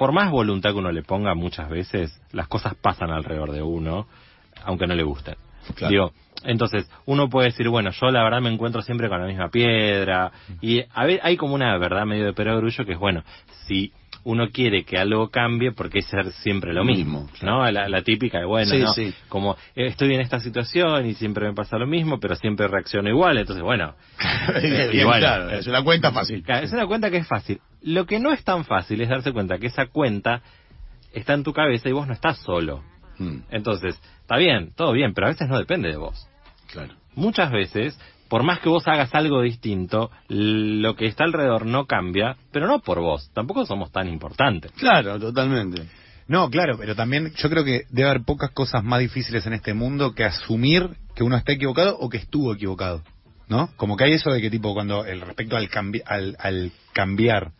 Por 0.00 0.12
más 0.12 0.30
voluntad 0.30 0.70
que 0.70 0.78
uno 0.78 0.92
le 0.92 1.02
ponga, 1.02 1.34
muchas 1.34 1.68
veces 1.68 2.22
las 2.32 2.48
cosas 2.48 2.74
pasan 2.74 3.10
alrededor 3.10 3.52
de 3.52 3.60
uno, 3.60 4.06
aunque 4.64 4.86
no 4.86 4.94
le 4.94 5.02
gusten. 5.02 5.34
Claro. 5.74 5.90
Digo, 5.90 6.12
entonces, 6.42 6.90
uno 7.04 7.28
puede 7.28 7.48
decir, 7.48 7.68
bueno, 7.68 7.90
yo 7.90 8.06
la 8.10 8.24
verdad 8.24 8.40
me 8.40 8.50
encuentro 8.50 8.80
siempre 8.80 9.10
con 9.10 9.20
la 9.20 9.26
misma 9.26 9.50
piedra, 9.50 10.32
y 10.62 10.80
a 10.94 11.04
ver, 11.04 11.20
hay 11.22 11.36
como 11.36 11.54
una 11.54 11.76
verdad 11.76 12.06
medio 12.06 12.24
de 12.24 12.32
perogrullo 12.32 12.86
que 12.86 12.92
es, 12.92 12.98
bueno, 12.98 13.24
si 13.66 13.92
uno 14.24 14.50
quiere 14.50 14.84
que 14.84 14.98
algo 14.98 15.30
cambie, 15.30 15.72
porque 15.72 16.00
es 16.00 16.06
ser 16.06 16.30
siempre 16.32 16.72
lo 16.74 16.84
mismo, 16.84 17.28
¿no? 17.42 17.70
La, 17.70 17.88
la 17.88 18.02
típica 18.02 18.38
de, 18.40 18.44
bueno, 18.44 18.70
Sí, 18.70 18.78
no, 18.80 18.92
sí. 18.92 19.14
como 19.28 19.56
eh, 19.74 19.86
estoy 19.86 20.14
en 20.14 20.20
esta 20.20 20.40
situación 20.40 21.06
y 21.06 21.14
siempre 21.14 21.46
me 21.48 21.54
pasa 21.54 21.78
lo 21.78 21.86
mismo, 21.86 22.20
pero 22.20 22.36
siempre 22.36 22.68
reacciono 22.68 23.08
igual, 23.08 23.38
entonces, 23.38 23.62
bueno, 23.62 23.94
Bien, 24.62 24.90
y 24.92 25.04
bueno, 25.04 25.20
claro, 25.20 25.50
es 25.50 25.66
una 25.66 25.82
cuenta 25.82 26.12
fácil. 26.12 26.44
Es 26.46 26.72
una 26.72 26.86
cuenta 26.86 27.10
que 27.10 27.18
es 27.18 27.26
fácil. 27.26 27.60
Lo 27.82 28.04
que 28.06 28.18
no 28.20 28.32
es 28.32 28.44
tan 28.44 28.64
fácil 28.64 29.00
es 29.00 29.08
darse 29.08 29.32
cuenta 29.32 29.58
que 29.58 29.68
esa 29.68 29.86
cuenta 29.86 30.42
está 31.14 31.32
en 31.34 31.42
tu 31.42 31.52
cabeza 31.52 31.88
y 31.88 31.92
vos 31.92 32.06
no 32.06 32.12
estás 32.12 32.38
solo. 32.38 32.82
Mm, 33.18 33.38
Entonces, 33.50 34.00
está 34.20 34.36
bien, 34.36 34.72
todo 34.76 34.92
bien, 34.92 35.12
pero 35.14 35.26
a 35.28 35.30
veces 35.30 35.48
no 35.48 35.58
depende 35.58 35.88
de 35.88 35.96
vos. 35.96 36.28
claro. 36.72 36.94
Muchas 37.14 37.50
veces, 37.50 37.98
por 38.30 38.44
más 38.44 38.60
que 38.60 38.68
vos 38.70 38.86
hagas 38.86 39.12
algo 39.14 39.42
distinto, 39.42 40.10
lo 40.28 40.94
que 40.94 41.06
está 41.06 41.24
alrededor 41.24 41.66
no 41.66 41.86
cambia, 41.86 42.36
pero 42.52 42.66
no 42.68 42.78
por 42.78 43.00
vos. 43.00 43.30
Tampoco 43.34 43.66
somos 43.66 43.90
tan 43.90 44.08
importantes. 44.08 44.70
Claro, 44.72 45.18
totalmente. 45.18 45.82
No, 46.28 46.48
claro, 46.48 46.76
pero 46.78 46.94
también 46.94 47.32
yo 47.34 47.50
creo 47.50 47.64
que 47.64 47.82
debe 47.90 48.08
haber 48.08 48.22
pocas 48.24 48.50
cosas 48.52 48.84
más 48.84 49.00
difíciles 49.00 49.44
en 49.46 49.52
este 49.52 49.74
mundo 49.74 50.14
que 50.14 50.24
asumir 50.24 50.90
que 51.16 51.24
uno 51.24 51.36
está 51.36 51.52
equivocado 51.52 51.98
o 51.98 52.08
que 52.08 52.18
estuvo 52.18 52.54
equivocado, 52.54 53.02
¿no? 53.48 53.68
Como 53.76 53.96
que 53.96 54.04
hay 54.04 54.12
eso 54.12 54.30
de 54.30 54.40
que 54.40 54.48
tipo 54.48 54.72
cuando 54.72 55.04
el 55.04 55.20
respecto 55.22 55.56
al, 55.56 55.68
cambi- 55.68 56.04
al, 56.06 56.36
al 56.38 56.70
cambiar 56.92 57.50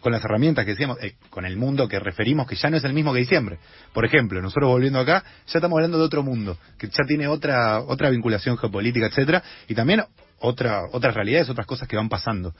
con 0.00 0.12
las 0.12 0.24
herramientas 0.24 0.64
que 0.64 0.72
decíamos, 0.72 0.98
eh, 1.02 1.14
con 1.30 1.44
el 1.44 1.56
mundo 1.56 1.88
que 1.88 1.98
referimos 1.98 2.46
que 2.46 2.56
ya 2.56 2.70
no 2.70 2.76
es 2.76 2.84
el 2.84 2.92
mismo 2.92 3.12
que 3.12 3.20
diciembre. 3.20 3.58
Por 3.92 4.04
ejemplo, 4.04 4.40
nosotros 4.40 4.68
volviendo 4.70 4.98
acá, 4.98 5.22
ya 5.46 5.58
estamos 5.58 5.76
hablando 5.76 5.98
de 5.98 6.04
otro 6.04 6.22
mundo, 6.22 6.58
que 6.78 6.88
ya 6.88 7.04
tiene 7.06 7.28
otra 7.28 7.80
otra 7.80 8.10
vinculación 8.10 8.56
geopolítica, 8.56 9.06
etcétera, 9.06 9.42
y 9.68 9.74
también 9.74 10.02
otra 10.38 10.82
otras 10.92 11.14
realidades, 11.14 11.48
otras 11.48 11.66
cosas 11.66 11.88
que 11.88 11.96
van 11.96 12.08
pasando. 12.08 12.54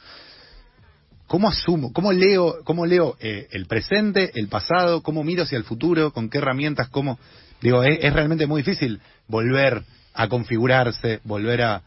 ¿Cómo 1.27 1.49
asumo, 1.49 1.93
cómo 1.93 2.13
leo, 2.13 2.57
cómo 2.65 2.87
leo 2.87 3.17
eh, 3.21 3.47
el 3.53 3.67
presente, 3.67 4.33
el 4.35 4.49
pasado, 4.49 5.01
cómo 5.03 5.23
miro 5.23 5.45
hacia 5.45 5.59
el 5.59 5.65
futuro, 5.65 6.13
con 6.13 6.29
qué 6.29 6.39
herramientas, 6.39 6.89
cómo, 6.89 7.21
digo, 7.61 7.85
es, 7.85 8.01
es 8.03 8.13
realmente 8.13 8.49
muy 8.49 8.63
difícil 8.63 9.01
volver 9.29 9.85
a 10.13 10.29
configurarse, 10.29 11.21
volver 11.23 11.63
a 11.63 11.83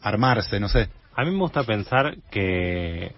armarse, 0.00 0.58
no 0.58 0.70
sé. 0.70 0.88
A 1.14 1.24
mí 1.24 1.32
me 1.32 1.38
gusta 1.38 1.64
pensar 1.64 2.16
que 2.30 3.12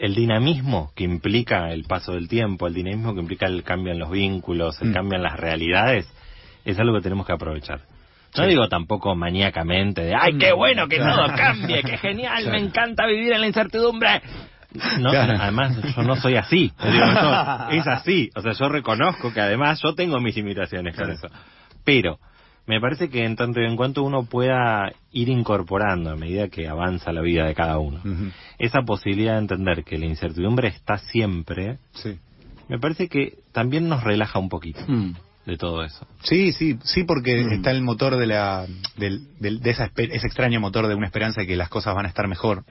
el 0.00 0.14
dinamismo 0.14 0.90
que 0.94 1.04
implica 1.04 1.70
el 1.70 1.84
paso 1.84 2.12
del 2.12 2.28
tiempo, 2.28 2.66
el 2.66 2.74
dinamismo 2.74 3.14
que 3.14 3.20
implica 3.20 3.46
el 3.46 3.62
cambio 3.62 3.92
en 3.92 3.98
los 3.98 4.10
vínculos, 4.10 4.80
el 4.82 4.90
Mm. 4.90 4.94
cambio 4.94 5.16
en 5.16 5.22
las 5.22 5.36
realidades, 5.38 6.06
es 6.64 6.78
algo 6.78 6.94
que 6.96 7.02
tenemos 7.02 7.26
que 7.26 7.32
aprovechar. 7.32 7.80
No 8.36 8.44
Sí. 8.44 8.50
digo 8.50 8.68
tampoco 8.68 9.14
maníacamente 9.14 10.02
de, 10.02 10.14
ay, 10.14 10.36
qué 10.38 10.52
bueno 10.52 10.86
que 10.88 10.98
todo 10.98 11.26
cambie, 11.36 11.82
qué 11.82 11.96
genial, 11.98 12.50
me 12.50 12.58
encanta 12.58 13.06
vivir 13.06 13.32
en 13.32 13.40
la 13.40 13.46
incertidumbre. 13.46 14.20
No, 15.00 15.10
Claro. 15.10 15.34
además 15.40 15.76
yo 15.96 16.02
no 16.02 16.14
soy 16.16 16.36
así, 16.36 16.70
digo, 16.84 17.06
es 17.70 17.86
así, 17.86 18.28
o 18.36 18.42
sea, 18.42 18.52
yo 18.52 18.68
reconozco 18.68 19.32
que 19.32 19.40
además 19.40 19.80
yo 19.82 19.94
tengo 19.94 20.20
mis 20.20 20.36
limitaciones 20.36 20.94
con 20.94 21.10
eso. 21.10 21.28
Pero 21.84 22.18
me 22.68 22.80
parece 22.80 23.08
que 23.08 23.24
en 23.24 23.34
tanto 23.34 23.60
y 23.60 23.64
en 23.66 23.74
cuanto 23.76 24.02
uno 24.04 24.24
pueda 24.24 24.92
ir 25.10 25.28
incorporando 25.30 26.10
a 26.10 26.16
medida 26.16 26.48
que 26.48 26.68
avanza 26.68 27.12
la 27.12 27.22
vida 27.22 27.46
de 27.46 27.54
cada 27.54 27.78
uno, 27.78 28.00
esa 28.58 28.82
posibilidad 28.82 29.32
de 29.32 29.38
entender 29.40 29.82
que 29.84 29.98
la 29.98 30.06
incertidumbre 30.06 30.68
está 30.68 30.98
siempre, 30.98 31.78
Sí. 31.94 32.16
me 32.68 32.78
parece 32.78 33.08
que 33.08 33.38
también 33.52 33.88
nos 33.88 34.04
relaja 34.04 34.38
un 34.38 34.48
poquito 34.50 34.80
Mm. 34.86 35.14
de 35.46 35.56
todo 35.56 35.82
eso. 35.82 36.06
Sí, 36.22 36.52
sí, 36.52 36.78
sí, 36.84 37.04
porque 37.04 37.42
Mm. 37.42 37.52
está 37.54 37.70
el 37.70 37.80
motor 37.82 38.16
de 38.16 38.26
la, 38.26 38.66
del, 38.96 39.26
del- 39.40 39.60
de 39.60 39.70
esa 39.70 39.90
ese 39.96 40.26
extraño 40.26 40.60
motor 40.60 40.86
de 40.88 40.94
una 40.94 41.06
esperanza 41.06 41.40
de 41.40 41.46
que 41.46 41.56
las 41.56 41.70
cosas 41.70 41.94
van 41.94 42.04
a 42.04 42.08
estar 42.08 42.28
mejor. 42.28 42.64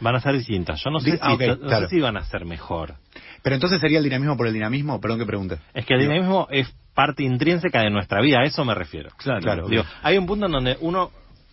Van 0.00 0.16
a 0.16 0.20
ser 0.20 0.36
distintas. 0.36 0.82
Yo 0.82 0.90
no 0.90 0.98
sé, 0.98 1.12
Di- 1.12 1.16
si, 1.16 1.22
ah, 1.22 1.36
sé 1.78 1.88
si 1.88 2.00
van 2.00 2.16
a 2.16 2.24
ser 2.24 2.44
mejor. 2.44 2.94
Pero 3.44 3.54
entonces 3.54 3.80
sería 3.80 3.98
el 3.98 4.04
dinamismo 4.04 4.36
por 4.36 4.48
el 4.48 4.52
dinamismo, 4.52 5.00
perdón 5.00 5.20
que 5.20 5.26
pregunte. 5.26 5.58
Es 5.74 5.86
que 5.86 5.94
el 5.94 6.00
dinamismo 6.00 6.48
es 6.50 6.74
parte 6.94 7.22
intrínseca 7.22 7.80
de 7.80 7.90
nuestra 7.90 8.20
vida, 8.20 8.40
a 8.40 8.44
eso 8.44 8.64
me 8.64 8.74
refiero. 8.74 9.10
Claro. 9.16 9.40
Claro. 9.40 9.68
Digo, 9.68 9.84
hay 10.02 10.18
un 10.18 10.26
punto 10.26 10.46
en 10.46 10.52
donde 10.52 10.76
uno 10.80 11.10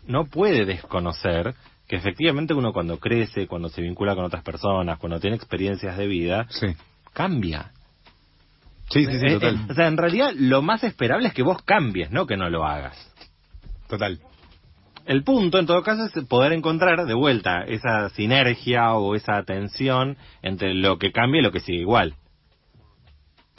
no 0.08 0.26
puede 0.26 0.66
desconocer 0.66 1.54
que 1.88 1.96
efectivamente 1.96 2.54
uno 2.54 2.72
cuando 2.74 3.00
crece, 3.00 3.48
cuando 3.48 3.70
se 3.70 3.82
vincula 3.82 4.16
con 4.16 4.26
otras 4.26 4.44
personas, 4.44 5.00
cuando 5.00 5.20
tiene 5.20 5.36
experiencias 5.36 5.98
de 5.98 6.08
vida, 6.08 6.46
Sí. 6.50 6.68
cambia. 7.14 7.72
Sí, 8.90 9.06
sí, 9.06 9.20
sí, 9.20 9.26
Eh, 9.28 9.34
total. 9.34 9.56
eh, 9.56 9.60
o 9.70 9.74
sea, 9.74 9.88
en 9.88 9.98
realidad 9.98 10.32
lo 10.36 10.62
más 10.62 10.84
esperable 10.84 11.28
es 11.28 11.34
que 11.34 11.44
vos 11.44 11.62
cambies, 11.64 12.12
no 12.12 12.26
que 12.28 12.38
no 12.38 12.50
lo 12.50 12.66
hagas. 12.66 12.96
Total. 13.88 14.20
El 15.06 15.24
punto, 15.24 15.58
en 15.58 15.66
todo 15.66 15.82
caso, 15.82 16.06
es 16.06 16.26
poder 16.26 16.54
encontrar 16.54 17.06
de 17.06 17.14
vuelta 17.16 17.64
esa 17.64 18.10
sinergia 18.10 18.94
o 18.94 19.16
esa 19.16 19.42
tensión 19.44 20.18
entre 20.44 20.76
lo 20.76 21.00
que 21.00 21.12
cambia 21.12 21.40
y 21.40 21.44
lo 21.44 21.52
que 21.52 21.62
sigue 21.62 21.80
igual. 21.80 22.14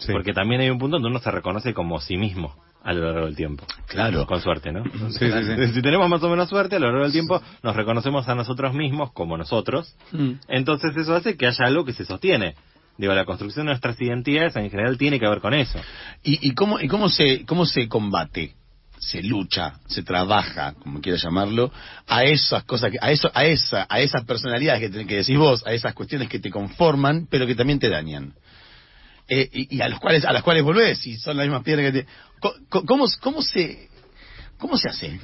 Sí. 0.00 0.12
Porque 0.12 0.32
también 0.32 0.60
hay 0.60 0.70
un 0.70 0.78
punto 0.78 0.96
donde 0.96 1.08
uno 1.08 1.18
se 1.20 1.30
reconoce 1.30 1.72
como 1.72 2.00
sí 2.00 2.16
mismo 2.16 2.54
a 2.82 2.92
lo 2.92 3.04
largo 3.12 3.26
del 3.26 3.36
tiempo. 3.36 3.66
Claro. 3.86 4.26
Con 4.26 4.40
suerte, 4.40 4.72
¿no? 4.72 4.82
Sí, 5.10 5.30
sí, 5.30 5.44
sí. 5.44 5.72
Si 5.74 5.82
tenemos 5.82 6.08
más 6.08 6.22
o 6.22 6.30
menos 6.30 6.48
suerte, 6.48 6.76
a 6.76 6.78
lo 6.78 6.86
largo 6.86 7.02
del 7.02 7.12
tiempo 7.12 7.40
nos 7.62 7.76
reconocemos 7.76 8.28
a 8.28 8.34
nosotros 8.34 8.74
mismos 8.74 9.12
como 9.12 9.36
nosotros. 9.36 9.94
Mm. 10.12 10.32
Entonces 10.48 10.96
eso 10.96 11.14
hace 11.14 11.36
que 11.36 11.46
haya 11.46 11.66
algo 11.66 11.84
que 11.84 11.92
se 11.92 12.04
sostiene. 12.04 12.54
Digo, 12.96 13.14
la 13.14 13.24
construcción 13.24 13.66
de 13.66 13.72
nuestras 13.72 14.00
identidades 14.00 14.56
en 14.56 14.70
general 14.70 14.98
tiene 14.98 15.18
que 15.18 15.28
ver 15.28 15.40
con 15.40 15.54
eso. 15.54 15.78
¿Y, 16.22 16.48
y 16.48 16.54
cómo, 16.54 16.80
y 16.80 16.88
cómo, 16.88 17.08
se, 17.08 17.44
cómo 17.46 17.64
se 17.64 17.88
combate? 17.88 18.54
Se 18.98 19.22
lucha, 19.22 19.80
se 19.86 20.02
trabaja, 20.02 20.74
como 20.74 21.00
quieras 21.00 21.22
llamarlo, 21.22 21.72
a 22.06 22.24
esas 22.24 22.64
cosas, 22.64 22.90
que, 22.90 22.98
a 23.00 23.10
eso, 23.10 23.30
a 23.32 23.46
esa, 23.46 23.86
a 23.88 24.00
esas 24.00 24.24
personalidades 24.24 24.90
que, 24.90 25.06
que 25.06 25.16
decís 25.16 25.38
vos, 25.38 25.66
a 25.66 25.72
esas 25.72 25.94
cuestiones 25.94 26.28
que 26.28 26.38
te 26.38 26.50
conforman, 26.50 27.26
pero 27.30 27.46
que 27.46 27.54
también 27.54 27.78
te 27.78 27.88
dañan. 27.88 28.34
Eh, 29.32 29.48
y, 29.52 29.76
y 29.76 29.80
a 29.80 29.88
los 29.88 30.00
cuales, 30.00 30.24
a 30.24 30.32
las 30.32 30.42
cuales 30.42 30.64
volvés, 30.64 31.06
y 31.06 31.16
son 31.16 31.36
las 31.36 31.46
mismas 31.46 31.62
piedras 31.62 31.92
que 31.92 32.02
te. 32.02 32.08
Co- 32.40 32.84
¿Cómo, 32.84 33.06
cómo 33.20 33.42
se, 33.42 33.88
cómo 34.58 34.76
se 34.76 34.88
hace? 34.88 35.20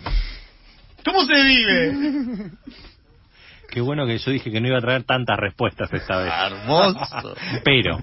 ¿Cómo 1.05 1.25
se 1.25 1.35
vive? 1.43 2.51
Qué 3.71 3.81
bueno 3.81 4.07
que 4.07 4.17
yo 4.19 4.31
dije 4.31 4.51
que 4.53 4.61
no 4.61 4.69
iba 4.69 4.79
a 4.79 4.81
traer 4.81 5.03
tantas 5.03 5.37
respuestas 5.39 5.93
esta 5.93 6.19
vez. 6.19 6.33
Hermoso. 6.53 7.35
Pero, 7.65 7.99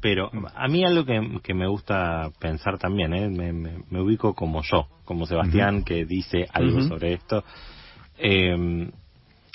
pero, 0.00 0.30
a 0.54 0.68
mí 0.68 0.84
algo 0.84 1.04
que, 1.04 1.40
que 1.42 1.54
me 1.54 1.66
gusta 1.66 2.28
pensar 2.38 2.76
también, 2.78 3.14
¿eh? 3.14 3.28
me, 3.28 3.52
me- 3.52 3.78
me 3.88 4.00
ubico 4.00 4.34
como 4.34 4.62
yo, 4.62 4.88
como 5.04 5.26
Sebastián, 5.26 5.84
que 5.84 6.04
dice 6.04 6.46
algo 6.52 6.80
sobre 6.88 7.14
esto, 7.14 7.44
eh, 8.18 8.90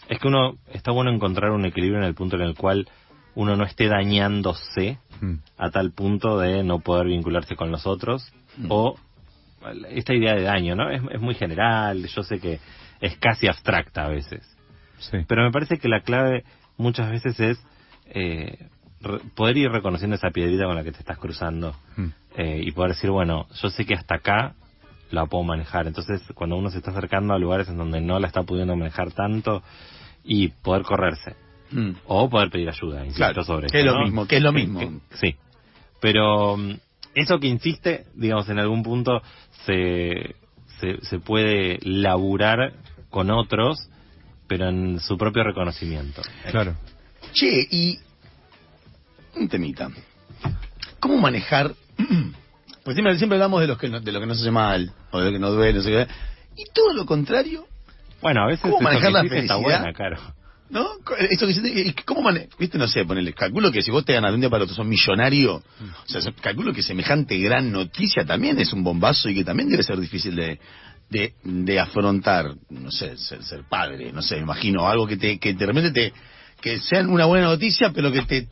es 0.10 0.19
que 0.19 0.27
uno 0.27 0.55
está 0.74 0.91
bueno 0.91 1.12
encontrar 1.12 1.51
un 1.51 1.65
equilibrio 1.65 2.00
en 2.00 2.05
el 2.05 2.15
punto 2.15 2.38
en 2.38 2.41
el 2.43 2.55
cual 2.55 2.88
uno 3.36 3.55
no 3.55 3.63
esté 3.65 3.88
dañándose 3.88 4.98
Mm. 5.21 5.35
a 5.57 5.69
tal 5.69 5.91
punto 5.91 6.39
de 6.39 6.63
no 6.63 6.79
poder 6.79 7.07
vincularse 7.07 7.55
con 7.55 7.71
los 7.71 7.85
otros 7.87 8.33
Mm. 8.57 8.65
o 8.69 8.95
esta 9.91 10.13
idea 10.15 10.33
de 10.35 10.41
daño, 10.41 10.75
¿no? 10.75 10.89
Es, 10.89 11.01
es 11.11 11.21
muy 11.21 11.35
general, 11.35 12.05
yo 12.07 12.23
sé 12.23 12.39
que 12.39 12.59
es 12.99 13.15
casi 13.17 13.47
abstracta 13.47 14.05
a 14.05 14.09
veces. 14.09 14.41
Sí. 14.97 15.17
Pero 15.27 15.43
me 15.43 15.51
parece 15.51 15.77
que 15.77 15.87
la 15.87 16.01
clave 16.01 16.43
muchas 16.77 17.09
veces 17.11 17.39
es 17.39 17.63
eh, 18.13 18.67
re- 19.01 19.19
poder 19.35 19.57
ir 19.57 19.69
reconociendo 19.71 20.15
esa 20.15 20.31
piedrita 20.31 20.65
con 20.65 20.75
la 20.75 20.83
que 20.83 20.91
te 20.91 20.99
estás 20.99 21.17
cruzando 21.19 21.75
Mm. 21.95 22.07
eh, 22.37 22.61
y 22.65 22.71
poder 22.71 22.91
decir, 22.93 23.09
bueno, 23.11 23.45
yo 23.61 23.69
sé 23.69 23.85
que 23.85 23.93
hasta 23.93 24.15
acá 24.15 24.55
la 25.11 25.25
puedo 25.27 25.43
manejar. 25.43 25.85
Entonces, 25.87 26.21
cuando 26.33 26.55
uno 26.57 26.69
se 26.71 26.77
está 26.79 26.91
acercando 26.91 27.33
a 27.33 27.37
lugares 27.39 27.67
en 27.69 27.77
donde 27.77 28.01
no 28.01 28.19
la 28.19 28.27
está 28.27 28.43
pudiendo 28.43 28.75
manejar 28.75 29.11
tanto 29.11 29.61
y 30.23 30.47
poder 30.49 30.83
correrse 30.83 31.35
Mm. 31.71 31.91
o 32.05 32.29
poder 32.29 32.49
pedir 32.49 32.69
ayuda, 32.69 32.99
insisto 33.05 33.17
Claro, 33.17 33.43
sobre 33.43 33.67
que 33.67 33.79
eso, 33.79 33.87
es 33.89 33.93
lo 33.93 33.99
¿no? 33.99 34.03
mismo, 34.05 34.27
que 34.27 34.37
es 34.37 34.41
lo 34.43 34.51
Que- 34.51 34.59
mismo. 34.59 34.79
que- 34.79 35.17
sí. 35.17 35.35
Pero 36.01 36.57
mm, 36.57 36.73
eso 37.15 37.39
que 37.39 37.47
insiste, 37.47 38.05
digamos, 38.15 38.49
en 38.49 38.59
algún 38.59 38.83
punto 38.83 39.21
se, 39.65 40.35
se, 40.79 40.99
se 41.05 41.19
puede 41.19 41.79
laburar 41.83 42.73
con 43.09 43.29
otros, 43.31 43.87
pero 44.47 44.67
en 44.69 44.99
su 44.99 45.17
propio 45.17 45.43
reconocimiento. 45.43 46.21
Claro. 46.49 46.75
Che, 47.33 47.67
y 47.71 47.99
un 49.35 49.47
temita. 49.47 49.89
¿Cómo 50.99 51.17
manejar? 51.17 51.73
Pues 52.83 52.95
siempre, 52.95 53.15
siempre 53.19 53.35
hablamos 53.35 53.61
de, 53.61 53.67
los 53.67 53.77
que 53.77 53.89
no- 53.89 53.99
de 53.99 54.11
lo 54.11 54.19
que 54.19 54.25
no 54.25 54.33
se 54.33 54.41
hace 54.41 54.49
mal, 54.49 54.91
o 55.11 55.19
de 55.19 55.25
lo 55.27 55.31
que 55.33 55.37
no 55.39 55.51
duele, 55.51 55.73
no 55.77 55.83
sé 55.83 55.91
qué. 55.91 56.07
Y 56.57 56.63
todo 56.73 56.93
lo 56.93 57.05
contrario, 57.05 57.67
Bueno, 58.23 58.41
a 58.41 58.47
veces 58.47 58.61
¿Cómo 58.61 58.81
manejar 58.81 59.11
la 59.11 59.19
hiciste 59.19 59.37
está 59.41 59.53
felicidad? 59.55 59.79
buena, 59.81 59.93
claro. 59.93 60.17
¿No? 60.71 60.87
Esto 61.29 61.45
que 61.47 61.93
¿Cómo 62.05 62.21
manejar? 62.21 62.49
Viste, 62.57 62.77
no 62.77 62.87
sé, 62.87 63.05
ponele, 63.05 63.33
calculo 63.33 63.71
que 63.71 63.81
si 63.81 63.91
vos 63.91 64.03
te 64.05 64.13
ganas 64.13 64.31
de 64.31 64.35
un 64.35 64.41
día 64.41 64.49
para 64.49 64.63
otro, 64.63 64.75
sos 64.75 64.85
millonario, 64.85 65.55
o 65.55 65.63
sea, 66.07 66.21
se- 66.21 66.33
calculo 66.33 66.73
que 66.73 66.81
semejante 66.81 67.37
gran 67.37 67.71
noticia 67.71 68.25
también 68.25 68.57
es 68.59 68.71
un 68.73 68.83
bombazo 68.83 69.29
y 69.29 69.35
que 69.35 69.43
también 69.43 69.69
debe 69.69 69.83
ser 69.83 69.99
difícil 69.99 70.35
de, 70.35 70.59
de, 71.09 71.33
de 71.43 71.79
afrontar, 71.79 72.55
no 72.69 72.89
sé, 72.91 73.17
ser, 73.17 73.43
ser 73.43 73.63
padre, 73.69 74.11
no 74.13 74.21
sé, 74.21 74.37
imagino, 74.37 74.87
algo 74.87 75.05
que 75.07 75.17
te, 75.17 75.37
que 75.39 75.53
de 75.53 75.65
repente 75.65 75.91
te, 75.91 76.13
que 76.61 76.79
sea 76.79 77.01
una 77.01 77.25
buena 77.25 77.47
noticia, 77.47 77.91
pero 77.93 78.11
que 78.11 78.21
te, 78.23 78.47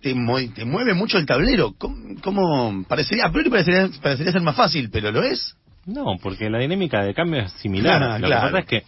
te, 0.00 0.14
mue- 0.14 0.52
te 0.54 0.64
mueve 0.64 0.94
mucho 0.94 1.18
el 1.18 1.26
tablero. 1.26 1.74
¿Cómo, 1.76 1.96
cómo- 2.22 2.84
parecería, 2.86 3.26
a 3.26 3.32
priori 3.32 3.50
parecería, 3.50 3.88
parecería 4.00 4.32
ser 4.32 4.42
más 4.42 4.54
fácil, 4.56 4.88
pero 4.90 5.10
lo 5.10 5.22
es? 5.22 5.56
No, 5.86 6.16
porque 6.22 6.48
la 6.50 6.58
dinámica 6.58 7.02
de 7.02 7.14
cambio 7.14 7.40
es 7.40 7.52
similar. 7.54 8.02
Ah, 8.02 8.18
Lo 8.18 8.26
claro. 8.28 8.46
que 8.48 8.52
pasa 8.52 8.58
es 8.60 8.66
que 8.66 8.82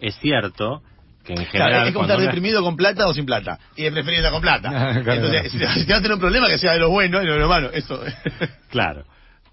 es 0.00 0.16
cierto 0.16 0.82
que 1.26 1.32
en 1.32 1.44
Claro, 1.44 1.66
general... 1.66 1.88
es 1.88 1.92
como 1.92 2.04
estar 2.04 2.20
deprimido 2.20 2.62
con 2.62 2.76
plata 2.76 3.06
o 3.06 3.12
sin 3.12 3.26
plata. 3.26 3.58
Y 3.76 3.82
de 3.82 3.92
preferir 3.92 4.18
estar 4.20 4.32
con 4.32 4.40
plata. 4.40 4.68
Claro. 5.02 5.26
Entonces, 5.26 5.52
si, 5.52 5.58
te 5.58 5.64
vas 5.66 5.76
a 5.76 6.02
tener 6.02 6.12
un 6.12 6.20
problema, 6.20 6.48
que 6.48 6.58
sea 6.58 6.72
de 6.72 6.78
lo 6.78 6.90
bueno 6.90 7.22
y 7.22 7.26
de 7.26 7.38
lo 7.38 7.48
malo. 7.48 7.70
Eso. 7.72 8.00
Claro, 8.70 9.04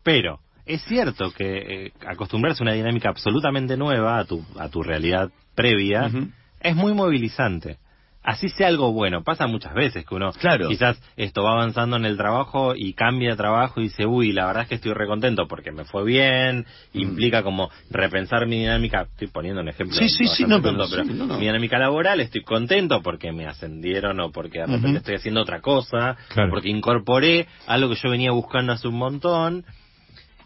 pero 0.03 0.39
es 0.65 0.81
cierto 0.83 1.31
que 1.31 1.57
eh, 1.87 1.91
acostumbrarse 2.07 2.63
a 2.63 2.65
una 2.65 2.73
dinámica 2.73 3.09
absolutamente 3.09 3.75
nueva 3.77 4.19
a 4.19 4.25
tu, 4.25 4.45
a 4.57 4.69
tu 4.69 4.83
realidad 4.83 5.29
previa 5.55 6.05
Ujú. 6.07 6.29
es 6.59 6.75
muy 6.75 6.93
movilizante. 6.93 7.77
Así 8.23 8.47
sea 8.47 8.67
algo 8.69 8.93
bueno, 8.93 9.21
pasa 9.21 9.47
muchas 9.47 9.73
veces 9.73 10.05
que 10.05 10.15
uno 10.15 10.31
Claro. 10.31 10.69
quizás 10.69 10.97
esto 11.17 11.43
va 11.43 11.51
avanzando 11.53 11.97
en 11.97 12.05
el 12.05 12.15
trabajo 12.15 12.73
y 12.73 12.93
cambia 12.93 13.31
de 13.31 13.35
trabajo 13.35 13.81
y 13.81 13.85
dice, 13.85 14.05
uy, 14.05 14.31
la 14.31 14.45
verdad 14.45 14.63
es 14.63 14.69
que 14.69 14.75
estoy 14.75 14.93
recontento 14.93 15.45
porque 15.47 15.71
me 15.73 15.83
fue 15.83 16.05
bien, 16.05 16.65
Mm. 16.93 16.99
implica 16.99 17.43
como 17.43 17.69
repensar 17.89 18.47
mi 18.47 18.59
dinámica, 18.59 19.01
estoy 19.11 19.27
poniendo 19.27 19.61
un 19.61 19.67
ejemplo. 19.67 19.97
Sí, 19.97 20.07
sí, 20.07 20.25
sí, 20.27 20.45
no, 20.45 20.61
pero 20.61 20.85
sí, 20.85 21.13
no, 21.13 21.25
mi 21.37 21.45
dinámica 21.47 21.77
laboral, 21.77 22.21
estoy 22.21 22.43
contento 22.43 23.01
porque 23.01 23.33
me 23.33 23.45
ascendieron 23.45 24.17
o 24.21 24.31
porque 24.31 24.59
de 24.59 24.67
repente 24.67 24.87
Ujú. 24.89 24.97
estoy 24.99 25.15
haciendo 25.15 25.41
otra 25.41 25.59
cosa, 25.59 26.15
Claro. 26.29 26.49
porque 26.49 26.69
incorporé 26.69 27.47
algo 27.67 27.89
que 27.89 27.95
yo 28.01 28.09
venía 28.09 28.31
buscando 28.31 28.71
hace 28.71 28.87
un 28.87 28.95
montón. 28.95 29.65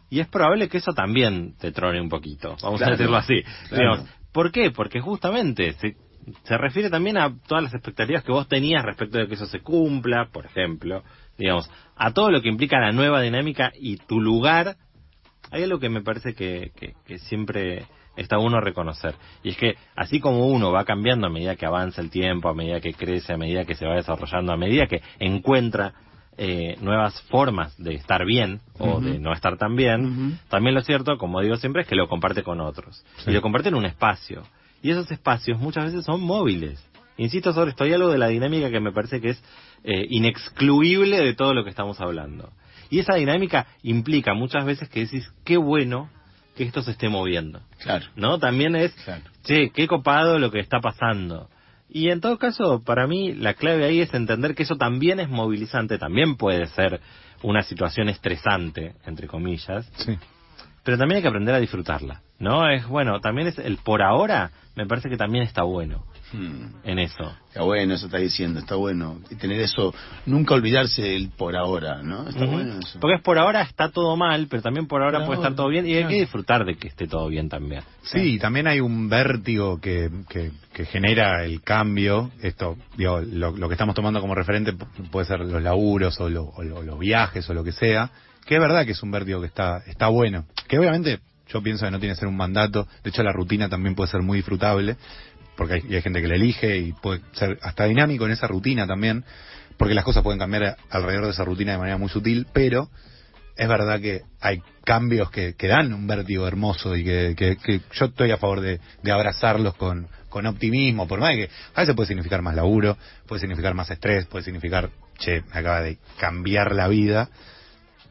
Y 0.10 0.20
es 0.22 0.28
probable 0.28 0.70
que 0.70 0.78
eso 0.78 0.94
también 0.94 1.56
te 1.60 1.72
trone 1.72 2.02
un 2.02 2.10
poquito, 2.10 2.56
vamos 2.64 2.80
Claro, 2.80 2.94
a 2.94 2.98
decirlo 2.98 3.18
así. 3.18 3.36
Digamos, 3.70 4.10
¿Por 4.32 4.52
qué? 4.52 4.70
Porque 4.72 5.00
justamente 5.00 5.74
se, 5.74 5.96
se 6.44 6.58
refiere 6.58 6.90
también 6.90 7.18
a 7.18 7.34
todas 7.48 7.64
las 7.64 7.74
expectativas 7.74 8.24
que 8.24 8.32
vos 8.32 8.48
tenías 8.48 8.84
respecto 8.84 9.18
de 9.18 9.28
que 9.28 9.36
eso 9.36 9.46
se 9.46 9.62
cumpla, 9.62 10.30
por 10.32 10.46
ejemplo, 10.46 11.04
digamos, 11.38 11.70
a 11.96 12.12
todo 12.14 12.32
lo 12.32 12.42
que 12.42 12.50
implica 12.50 12.80
la 12.80 12.92
nueva 12.92 13.22
dinámica 13.22 13.72
y 13.80 13.98
tu 13.98 14.20
lugar. 14.20 14.78
Hay 15.52 15.64
algo 15.64 15.80
que 15.80 15.90
me 15.90 16.02
parece 16.02 16.34
que, 16.34 16.72
que, 16.76 16.94
que 17.06 17.20
siempre 17.20 17.86
está 18.18 18.40
uno 18.40 18.58
a 18.58 18.62
reconocer. 18.62 19.16
Y 19.44 19.50
es 19.50 19.58
que 19.58 19.76
así 19.96 20.20
como 20.20 20.48
uno 20.48 20.72
va 20.72 20.84
cambiando 20.84 21.28
a 21.28 21.30
medida 21.30 21.56
que 21.56 21.66
avanza 21.66 22.02
el 22.02 22.10
tiempo, 22.10 22.50
a 22.50 22.54
medida 22.54 22.82
que 22.82 22.94
crece, 22.94 23.34
a 23.34 23.38
medida 23.38 23.64
que 23.64 23.76
se 23.76 23.86
va 23.86 23.96
desarrollando, 23.96 24.52
a 24.52 24.58
medida 24.58 24.88
que 24.88 25.02
encuentra 25.20 25.94
eh, 26.38 26.76
nuevas 26.82 27.22
formas 27.30 27.76
de 27.78 27.96
estar 27.96 28.26
bien 28.26 28.60
o 28.78 29.00
de 29.00 29.18
no 29.20 29.34
estar 29.34 29.58
tan 29.58 29.76
bien, 29.76 30.40
también 30.50 30.76
lo 30.76 30.82
cierto, 30.82 31.18
como 31.18 31.42
digo 31.42 31.56
siempre, 31.56 31.84
es 31.84 31.88
que 31.88 31.96
lo 31.96 32.08
comparte 32.08 32.44
con 32.44 32.60
otros. 32.60 33.04
Sí. 33.18 33.32
Y 33.32 33.34
lo 33.34 33.42
comparte 33.42 33.70
en 33.70 33.76
un 33.76 33.86
espacio. 33.86 34.44
Y 34.82 34.92
esos 34.92 35.10
espacios 35.12 35.60
muchas 35.60 35.86
veces 35.86 36.06
son 36.06 36.22
móviles. 36.22 36.84
Insisto 37.18 37.52
sobre 37.54 37.72
esto, 37.72 37.84
hay 37.84 37.94
algo 37.94 38.10
de 38.10 38.18
la 38.20 38.28
dinámica 38.28 38.70
que 38.70 38.80
me 38.80 38.92
parece 38.92 39.20
que 39.20 39.30
es 39.30 39.44
eh, 39.84 40.06
inexcluible 40.10 41.20
de 41.20 41.34
todo 41.34 41.54
lo 41.54 41.64
que 41.64 41.70
estamos 41.72 42.00
hablando. 42.00 42.52
Y 42.90 43.00
esa 43.00 43.16
dinámica 43.16 43.68
implica 43.84 44.34
muchas 44.34 44.66
veces 44.66 44.88
que 44.90 45.02
decís, 45.02 45.32
qué 45.44 45.58
bueno 45.58 46.10
que 46.56 46.64
esto 46.64 46.82
se 46.82 46.92
esté 46.92 47.10
moviendo. 47.10 47.62
Claro. 47.82 48.06
¿No? 48.16 48.40
También 48.40 48.76
es, 48.76 48.94
Claro. 49.04 49.24
che, 49.44 49.72
qué 49.72 49.88
copado 49.88 50.40
lo 50.40 50.52
que 50.52 50.60
está 50.60 50.80
pasando. 50.80 51.50
Y 51.90 52.10
en 52.10 52.20
todo 52.22 52.38
caso, 52.38 52.84
para 52.84 53.08
mí, 53.08 53.34
la 53.34 53.54
clave 53.54 53.86
ahí 53.86 54.02
es 54.02 54.14
entender 54.14 54.56
que 54.56 54.64
eso 54.64 54.76
también 54.76 55.20
es 55.20 55.30
movilizante, 55.30 55.98
también 55.98 56.36
puede 56.36 56.68
ser 56.68 57.00
una 57.44 57.62
situación 57.64 58.10
estresante, 58.10 58.96
entre 59.06 59.28
comillas, 59.28 59.90
Sí. 59.98 60.18
Pero 60.88 60.98
también 60.98 61.18
hay 61.18 61.22
que 61.22 61.28
aprender 61.28 61.54
a 61.54 61.60
disfrutarla, 61.60 62.22
¿no? 62.40 62.70
Es 62.70 62.88
bueno, 62.88 63.20
también 63.20 63.50
es 63.50 63.60
el 63.60 63.76
por 63.76 64.02
ahora, 64.02 64.52
me 64.78 64.86
parece 64.86 65.10
que 65.10 65.18
también 65.18 65.44
está 65.44 65.64
bueno 65.64 66.06
Hmm. 66.34 66.76
en 66.84 67.00
eso. 67.00 67.34
Está 67.48 67.64
bueno, 67.64 67.94
eso 67.94 68.08
está 68.08 68.18
diciendo, 68.18 68.60
está 68.60 68.76
bueno. 68.76 69.20
Y 69.30 69.36
tener 69.36 69.62
eso, 69.62 69.94
nunca 70.26 70.56
olvidarse 70.56 71.02
del 71.02 71.30
por 71.30 71.56
ahora, 71.56 72.02
¿no? 72.04 72.28
Está 72.28 72.46
bueno 72.46 72.80
eso. 72.80 73.00
Porque 73.00 73.16
es 73.16 73.22
por 73.22 73.38
ahora 73.38 73.62
está 73.62 73.92
todo 73.92 74.16
mal, 74.18 74.48
pero 74.50 74.62
también 74.62 74.88
por 74.88 75.02
ahora 75.04 75.20
Por 75.20 75.28
puede 75.28 75.38
ahora, 75.38 75.50
estar 75.50 75.56
todo 75.56 75.70
bien 75.70 75.88
y 75.88 75.96
hay 75.96 76.06
que 76.06 76.20
disfrutar 76.20 76.66
de 76.66 76.76
que 76.76 76.90
esté 76.90 77.08
todo 77.08 77.28
bien 77.30 77.48
también. 77.48 77.82
Sí, 78.04 78.34
y 78.36 78.40
también 78.40 78.68
hay 78.68 78.82
un 78.82 79.08
vértigo 79.10 79.80
que, 79.80 80.10
que, 80.30 80.52
que 80.74 80.84
genera 80.86 81.46
el 81.46 81.62
cambio. 81.62 82.32
Esto, 82.42 82.76
digo, 82.98 83.22
lo, 83.22 83.52
lo 83.56 83.68
que 83.70 83.76
estamos 83.76 83.96
tomando 83.96 84.20
como 84.20 84.36
referente 84.36 84.74
pu- 84.74 85.10
puede 85.10 85.28
ser 85.28 85.40
los 85.40 85.62
laburos 85.64 86.20
o, 86.20 86.30
lo- 86.30 86.50
o 86.56 86.62
lo- 86.64 86.84
los 86.84 87.00
viajes 87.00 87.50
o 87.50 87.54
lo 87.54 87.64
que 87.64 87.72
sea. 87.72 88.12
Que 88.48 88.56
es 88.56 88.62
verdad 88.62 88.86
que 88.86 88.94
es 88.94 89.04
un 89.04 89.12
vértigo 89.12 89.42
que 89.42 89.48
está, 89.48 89.84
está 89.86 90.08
bueno. 90.08 90.46
Que 90.68 90.80
obviamente 90.80 91.20
yo 91.50 91.62
pienso 91.62 91.86
que 91.86 91.92
no 91.92 92.00
tiene 92.00 92.16
que 92.16 92.20
ser 92.20 92.28
un 92.30 92.38
mandato. 92.38 92.88
De 93.04 93.10
hecho, 93.10 93.22
la 93.22 93.32
rutina 93.34 93.70
también 93.70 93.94
puede 93.94 94.10
ser 94.10 94.22
muy 94.22 94.38
disfrutable. 94.38 94.98
Porque 95.56 95.76
hay, 95.76 96.02
gente 96.02 96.22
que 96.22 96.28
la 96.28 96.36
elige 96.36 96.78
y 96.78 96.94
puede 96.94 97.22
ser 97.34 97.60
hasta 97.62 97.86
dinámico 97.86 98.26
en 98.26 98.32
esa 98.32 98.48
rutina 98.48 98.88
también. 98.88 99.24
Porque 99.78 99.94
las 99.94 100.04
cosas 100.04 100.24
pueden 100.24 100.40
cambiar 100.40 100.78
alrededor 100.90 101.26
de 101.26 101.32
esa 101.32 101.44
rutina 101.44 101.74
de 101.74 101.78
manera 101.78 101.98
muy 101.98 102.10
sutil. 102.10 102.48
Pero 102.54 102.90
es 103.58 103.68
verdad 103.68 104.00
que 104.00 104.22
hay 104.40 104.62
cambios 104.86 105.30
que, 105.32 105.56
que 105.56 105.68
dan 105.68 105.92
un 105.94 106.08
vértigo 106.08 106.48
hermoso 106.48 106.96
y 106.96 107.04
que, 107.04 107.36
que- 107.36 107.82
yo 107.92 108.06
estoy 108.06 108.32
a 108.32 108.38
favor 108.38 108.62
de, 108.62 108.80
abrazarlos 109.12 109.76
con, 109.76 110.08
con 110.30 110.46
optimismo, 110.46 111.08
por 111.08 111.20
más 111.20 111.34
que 111.34 111.50
a 111.74 111.82
veces 111.82 111.96
puede 111.96 112.08
significar 112.08 112.42
más 112.42 112.56
laburo, 112.56 112.98
puede 113.26 113.42
significar 113.42 113.74
más 113.74 113.90
estrés, 113.90 114.26
puede 114.28 114.46
significar, 114.46 114.92
che, 115.18 115.42
me 115.42 115.60
acaba 115.60 115.82
de 115.82 115.98
cambiar 116.20 116.74
la 116.74 116.88
vida, 116.88 117.30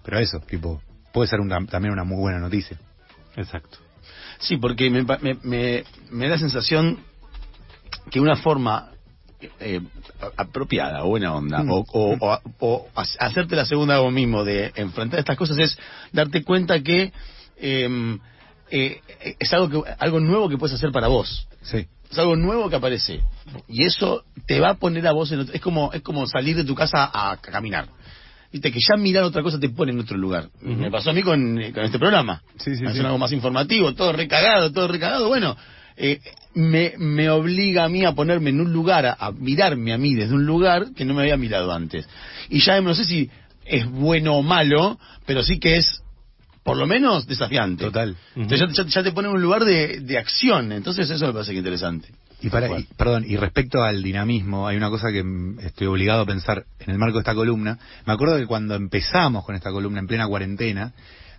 pero 0.07 0.19
eso, 0.21 0.41
tipo, 0.41 0.81
puede 1.13 1.29
ser 1.29 1.41
un- 1.41 1.51
también 1.67 1.93
una 1.93 2.05
muy 2.05 2.17
buena 2.19 2.39
noticia. 2.39 2.79
Exacto. 3.37 3.77
Sí, 4.39 4.57
porque 4.57 4.89
me, 4.89 5.03
me, 5.03 5.35
me, 5.43 5.85
me 6.11 6.25
da 6.27 6.33
la 6.33 6.39
sensación 6.39 6.99
que 8.11 8.21
una 8.21 8.37
forma 8.37 8.91
eh, 9.61 9.81
apropiada, 10.39 11.05
o 11.05 11.09
buena 11.09 11.35
onda, 11.35 11.63
Mm. 11.63 11.71
o, 11.71 11.85
o, 11.93 12.17
o- 12.21 12.41
o 12.61 12.89
ha- 12.95 13.27
hacerte 13.27 13.55
la 13.55 13.67
segunda 13.67 13.99
vos 13.99 14.11
mismo 14.13 14.45
de 14.45 14.73
enfrentar 14.77 15.21
estas 15.21 15.37
cosas 15.37 15.59
es 15.59 15.79
darte 16.13 16.43
cuenta 16.43 16.81
que 16.83 17.13
eh, 17.59 18.19
eh, 18.71 19.01
es 19.39 19.53
algo 19.53 19.69
que 19.85 19.91
algo 19.99 20.21
nuevo 20.21 20.49
que 20.49 20.57
puedes 20.57 20.75
hacer 20.75 20.91
para 20.91 21.09
vos. 21.09 21.47
Sí. 21.63 21.87
Es 22.11 22.19
algo 22.19 22.37
nuevo 22.37 22.71
que 22.71 22.77
aparece. 22.77 23.21
Y 23.69 23.85
eso 23.85 24.25
te 24.47 24.61
va 24.61 24.71
a 24.71 24.75
poner 24.75 25.07
a 25.07 25.13
vos 25.13 25.31
en 25.33 25.41
otro... 25.41 25.55
Es 25.55 25.61
como, 25.61 25.93
es 25.93 26.03
como 26.03 26.27
salir 26.27 26.57
de 26.57 26.65
tu 26.65 26.75
casa 26.75 27.11
a 27.13 27.37
caminar. 27.39 27.89
Viste, 28.57 28.73
que 28.73 28.81
ya 28.81 28.97
mirar 28.97 29.25
otra 29.25 29.43
cosa 29.43 29.61
te 29.61 29.69
pone 29.69 29.93
en 29.93 30.01
otro 30.01 30.17
lugar. 30.17 30.49
Me 30.63 30.91
pasó 30.91 31.11
a 31.11 31.13
mí 31.13 31.23
con, 31.23 31.61
eh, 31.61 31.73
con 31.73 31.85
este 31.85 31.99
programa. 31.99 32.41
Sí, 32.59 32.75
sí, 32.77 32.85
Hacer 32.87 33.01
sí. 33.03 33.05
algo 33.05 33.19
más 33.19 33.33
informativo, 33.33 33.93
todo 33.95 34.13
recagado, 34.13 34.73
todo 34.73 34.89
recagado. 34.89 35.29
Bueno, 35.29 35.57
eh, 35.97 36.21
me, 36.55 36.95
me 36.97 37.29
obliga 37.29 37.85
a 37.85 37.89
mí 37.91 38.05
a 38.05 38.13
ponerme 38.13 38.49
en 38.51 38.61
un 38.63 38.73
lugar, 38.73 39.05
a, 39.05 39.13
a 39.19 39.31
mirarme 39.33 39.93
a 39.93 39.99
mí 39.99 40.15
desde 40.15 40.35
un 40.35 40.47
lugar 40.47 40.87
que 40.97 41.05
no 41.05 41.13
me 41.13 41.21
había 41.23 41.37
mirado 41.37 41.71
antes. 41.73 42.09
Y 42.49 42.61
ya 42.61 42.81
no 42.81 42.95
sé 42.95 43.05
si 43.05 43.31
es 43.67 43.85
bueno 43.91 44.37
o 44.37 44.43
malo, 44.43 44.99
pero 45.27 45.43
sí 45.43 45.59
que 45.59 45.77
es 45.77 46.03
por 46.63 46.77
lo 46.79 46.87
menos 46.87 47.27
desafiante. 47.27 47.85
Total. 47.85 48.17
Entonces 48.35 48.69
ya, 48.75 48.83
ya- 48.85 48.89
ya 48.89 49.03
te 49.03 49.13
pone 49.13 49.29
en 49.29 49.35
un 49.35 49.43
lugar 49.43 49.65
de, 49.65 50.01
de 50.01 50.17
acción. 50.19 50.73
Entonces 50.73 51.11
eso 51.11 51.27
me 51.27 51.33
parece 51.35 51.53
que 51.53 51.59
interesante. 51.59 52.09
Y 52.41 52.51
para, 52.51 52.79
y- 52.79 52.85
perdón, 52.97 53.25
y 53.27 53.37
respecto 53.37 53.83
al 53.83 54.03
dinamismo, 54.03 54.69
hay 54.69 54.77
una 54.77 54.91
cosa 54.91 55.11
que 55.11 55.23
mm, 55.25 55.61
estoy 55.61 55.87
obligado 55.87 56.23
a 56.23 56.27
pensar 56.27 56.65
en 56.81 56.91
el 56.91 56.99
marco 56.99 57.15
de 57.19 57.21
esta 57.23 57.35
columna. 57.35 57.79
Me 58.07 58.13
acuerdo 58.13 58.37
que 58.37 58.47
cuando 58.47 58.75
empezamos 58.75 59.45
con 59.45 59.55
esta 59.55 59.71
columna 59.71 60.01
en 60.01 60.07
plena 60.07 60.27
cuarentena, 60.29 60.93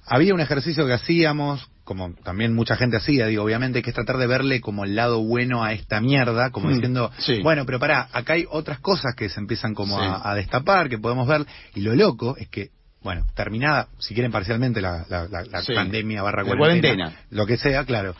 había 0.05 0.33
un 0.33 0.39
ejercicio 0.39 0.85
que 0.87 0.93
hacíamos, 0.93 1.69
como 1.83 2.13
también 2.23 2.53
mucha 2.55 2.75
gente 2.77 2.97
hacía, 2.97 3.27
digo, 3.27 3.43
obviamente, 3.43 3.81
que 3.81 3.89
es 3.91 3.95
tratar 3.95 4.17
de 4.17 4.25
verle 4.27 4.59
como 4.61 4.85
el 4.85 4.95
lado 4.95 5.21
bueno 5.23 5.63
a 5.63 5.73
esta 5.73 6.01
mierda, 6.01 6.49
como 6.49 6.69
Mm, 6.69 6.73
diciendo, 6.73 7.11
sí. 7.19 7.41
bueno, 7.43 7.65
pero 7.65 7.79
pará, 7.79 8.07
acá 8.11 8.33
hay 8.33 8.45
otras 8.49 8.79
cosas 8.79 9.13
que 9.15 9.29
se 9.29 9.39
empiezan 9.39 9.73
como 9.73 9.99
Sí. 9.99 10.05
a, 10.05 10.29
a 10.31 10.35
destapar, 10.35 10.89
que 10.89 10.97
podemos 10.97 11.27
ver, 11.27 11.45
y 11.75 11.81
lo 11.81 11.93
loco 11.95 12.35
es 12.37 12.47
que, 12.49 12.69
bueno, 13.03 13.25
terminada, 13.35 13.87
si 13.99 14.13
quieren 14.13 14.31
parcialmente 14.31 14.81
la, 14.81 15.05
la- 15.09 15.27
la- 15.27 15.43
la 15.43 15.61
Sí. 15.61 15.73
pandemia 15.73 16.23
barra 16.23 16.43
cuarentena. 16.43 17.13
lo 17.29 17.45
que 17.45 17.57
sea, 17.57 17.85
claro. 17.85 18.15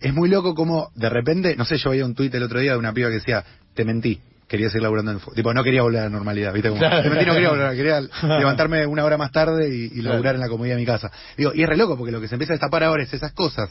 Es 0.00 0.14
muy 0.14 0.28
loco 0.28 0.54
como 0.54 0.90
de 0.94 1.08
repente, 1.08 1.56
no 1.56 1.64
sé, 1.64 1.76
yo 1.78 1.90
veía 1.90 2.04
un 2.04 2.14
tuit 2.14 2.34
el 2.34 2.42
otro 2.42 2.60
día 2.60 2.72
de 2.72 2.78
una 2.78 2.92
piba 2.92 3.08
que 3.08 3.16
decía, 3.16 3.44
te 3.74 3.84
mentí, 3.84 4.20
quería 4.46 4.68
seguir 4.68 4.82
laburando 4.84 5.10
en 5.12 5.20
fu-". 5.20 5.32
Tipo, 5.32 5.52
no 5.52 5.64
quería 5.64 5.82
volver 5.82 6.00
a 6.00 6.04
la 6.04 6.10
normalidad, 6.10 6.52
¿viste? 6.52 6.68
Como, 6.68 6.80
Claro. 6.80 7.02
te 7.02 7.10
mentí, 7.10 7.26
no 7.26 7.32
quería 7.34 7.50
volver, 7.50 7.76
quería 7.76 8.00
levantarme 8.38 8.86
una 8.86 9.04
hora 9.04 9.16
más 9.16 9.32
tarde 9.32 9.68
y, 9.74 9.84
y 9.86 9.90
Claro. 10.00 10.10
laburar 10.10 10.34
en 10.36 10.40
la 10.40 10.48
comodidad 10.48 10.76
de 10.76 10.80
mi 10.80 10.86
casa. 10.86 11.10
Digo, 11.36 11.52
y 11.54 11.62
es 11.62 11.68
re 11.68 11.76
loco 11.76 11.96
porque 11.96 12.12
lo 12.12 12.20
que 12.20 12.28
se 12.28 12.34
empieza 12.36 12.52
a 12.52 12.56
destapar 12.56 12.84
ahora 12.84 13.02
es 13.02 13.12
esas 13.12 13.32
cosas 13.32 13.70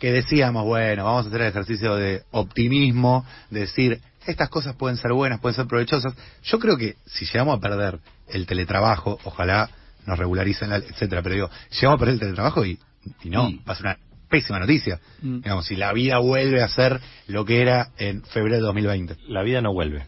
que 0.00 0.10
decíamos, 0.12 0.64
bueno, 0.64 1.04
vamos 1.04 1.26
a 1.26 1.28
hacer 1.28 1.42
el 1.42 1.48
ejercicio 1.48 1.94
de 1.94 2.22
optimismo, 2.32 3.24
de 3.50 3.60
decir, 3.60 4.00
estas 4.26 4.48
cosas 4.48 4.74
pueden 4.74 4.96
ser 4.96 5.12
buenas, 5.12 5.38
pueden 5.40 5.54
ser 5.54 5.66
provechosas. 5.66 6.12
Yo 6.42 6.58
creo 6.58 6.76
que 6.76 6.96
si 7.06 7.24
llegamos 7.24 7.56
a 7.56 7.60
perder 7.60 8.00
el 8.28 8.46
teletrabajo, 8.46 9.18
ojalá 9.24 9.70
nos 10.06 10.18
regularicen, 10.18 10.70
la, 10.70 10.76
etcétera, 10.76 11.22
pero 11.22 11.34
digo, 11.36 11.50
llegamos 11.70 11.96
a 11.96 11.98
perder 12.00 12.14
el 12.14 12.20
teletrabajo 12.20 12.64
y, 12.66 12.78
y 13.22 13.30
no, 13.30 13.46
Sí. 13.48 13.60
va 13.68 13.72
a 13.74 13.76
ser 13.76 13.86
una 13.86 13.96
pésima 14.32 14.58
noticia. 14.58 14.98
Mm. 15.20 15.42
Digamos, 15.42 15.66
si 15.66 15.76
la 15.76 15.92
vida 15.92 16.18
vuelve 16.18 16.62
a 16.62 16.68
ser 16.68 17.00
lo 17.28 17.44
que 17.44 17.60
era 17.60 17.90
en 17.98 18.22
febrero 18.24 18.56
de 18.56 18.62
2020. 18.62 19.16
La 19.28 19.42
vida 19.42 19.60
no 19.60 19.72
vuelve. 19.72 20.06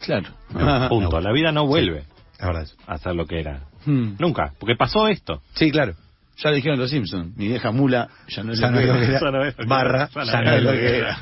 Claro. 0.00 0.28
Punto. 0.88 1.20
La 1.22 1.32
vida 1.32 1.52
no 1.52 1.66
vuelve 1.66 2.04
a 2.86 2.98
ser 2.98 3.14
lo 3.14 3.26
que 3.26 3.40
era. 3.40 3.60
Hmm. 3.84 4.16
Nunca. 4.18 4.52
Porque 4.58 4.74
pasó 4.76 5.08
esto. 5.08 5.42
Sí, 5.54 5.70
claro. 5.70 5.94
Ya 6.38 6.50
dijeron 6.52 6.78
los 6.78 6.90
Simpsons, 6.90 7.36
mi 7.36 7.48
vieja 7.48 7.70
mula 7.70 8.08
ya 8.28 8.42
no 8.42 8.52
es 8.52 8.58
Ya 8.58 8.70
lo 8.70 8.80
no 8.80 8.98
que 8.98 9.04
era. 9.04 9.54
Barra, 9.66 10.08
ya 10.24 10.40
no 10.40 10.54
es 10.54 10.62
lo 10.62 10.72
que 10.72 10.98
era. 10.98 11.18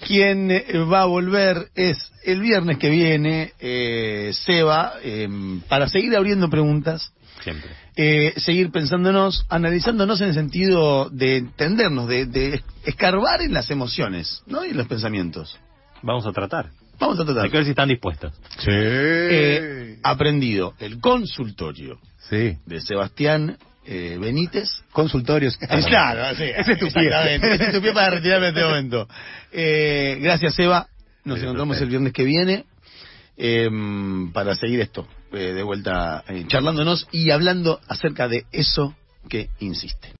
Quien 0.00 0.50
eh, 0.50 0.64
va 0.90 1.02
a 1.02 1.06
volver 1.06 1.68
es 1.74 2.12
el 2.24 2.40
viernes 2.40 2.78
que 2.78 2.90
viene, 2.90 3.52
eh, 3.60 4.30
Seba, 4.32 4.94
eh, 5.02 5.28
para 5.68 5.88
seguir 5.88 6.14
abriendo 6.16 6.50
preguntas, 6.50 7.12
Siempre. 7.42 7.70
eh, 7.96 8.34
seguir 8.36 8.70
pensándonos, 8.70 9.46
analizándonos 9.48 10.20
en 10.20 10.28
el 10.28 10.34
sentido 10.34 11.08
de 11.10 11.38
entendernos, 11.38 12.08
de, 12.08 12.26
de 12.26 12.62
escarbar 12.84 13.40
en 13.42 13.52
las 13.54 13.70
emociones, 13.70 14.42
¿no? 14.46 14.64
Y 14.64 14.70
en 14.70 14.76
los 14.76 14.86
pensamientos. 14.86 15.58
Vamos 16.02 16.26
a 16.26 16.32
tratar. 16.32 16.70
Vamos 16.98 17.18
a 17.20 17.24
tratar. 17.24 17.44
Hay 17.44 17.50
que 17.50 17.56
ver 17.58 17.64
si 17.64 17.70
están 17.70 17.88
dispuestos. 17.88 18.32
Sí. 18.58 18.70
Eh, 18.70 19.98
aprendido 20.02 20.74
el 20.78 20.98
consultorio 21.00 21.98
sí. 22.30 22.56
de 22.64 22.80
Sebastián 22.80 23.58
eh, 23.86 24.18
Benítez. 24.20 24.68
Consultorios. 24.92 25.58
Claro, 25.86 26.36
sí, 26.36 26.44
Ese 26.44 26.72
es 26.72 26.78
tu 26.78 26.88
pie. 26.88 27.36
Ese 27.36 27.64
es 27.66 27.72
tu 27.72 27.80
pie 27.80 27.92
para 27.92 28.10
retirarme 28.10 28.48
en 28.48 28.54
este 28.56 28.66
momento. 28.66 29.08
Eh, 29.52 30.18
gracias, 30.20 30.58
Eva. 30.58 30.88
Nos 31.24 31.40
encontramos 31.40 31.80
el 31.80 31.88
viernes 31.88 32.12
que 32.12 32.24
viene 32.24 32.64
eh, 33.36 33.68
para 34.32 34.54
seguir 34.54 34.80
esto, 34.80 35.06
eh, 35.32 35.52
de 35.52 35.62
vuelta 35.62 36.24
eh, 36.28 36.44
charlándonos 36.46 37.06
y 37.10 37.30
hablando 37.30 37.80
acerca 37.88 38.28
de 38.28 38.44
eso 38.52 38.94
que 39.28 39.50
insiste. 39.58 40.12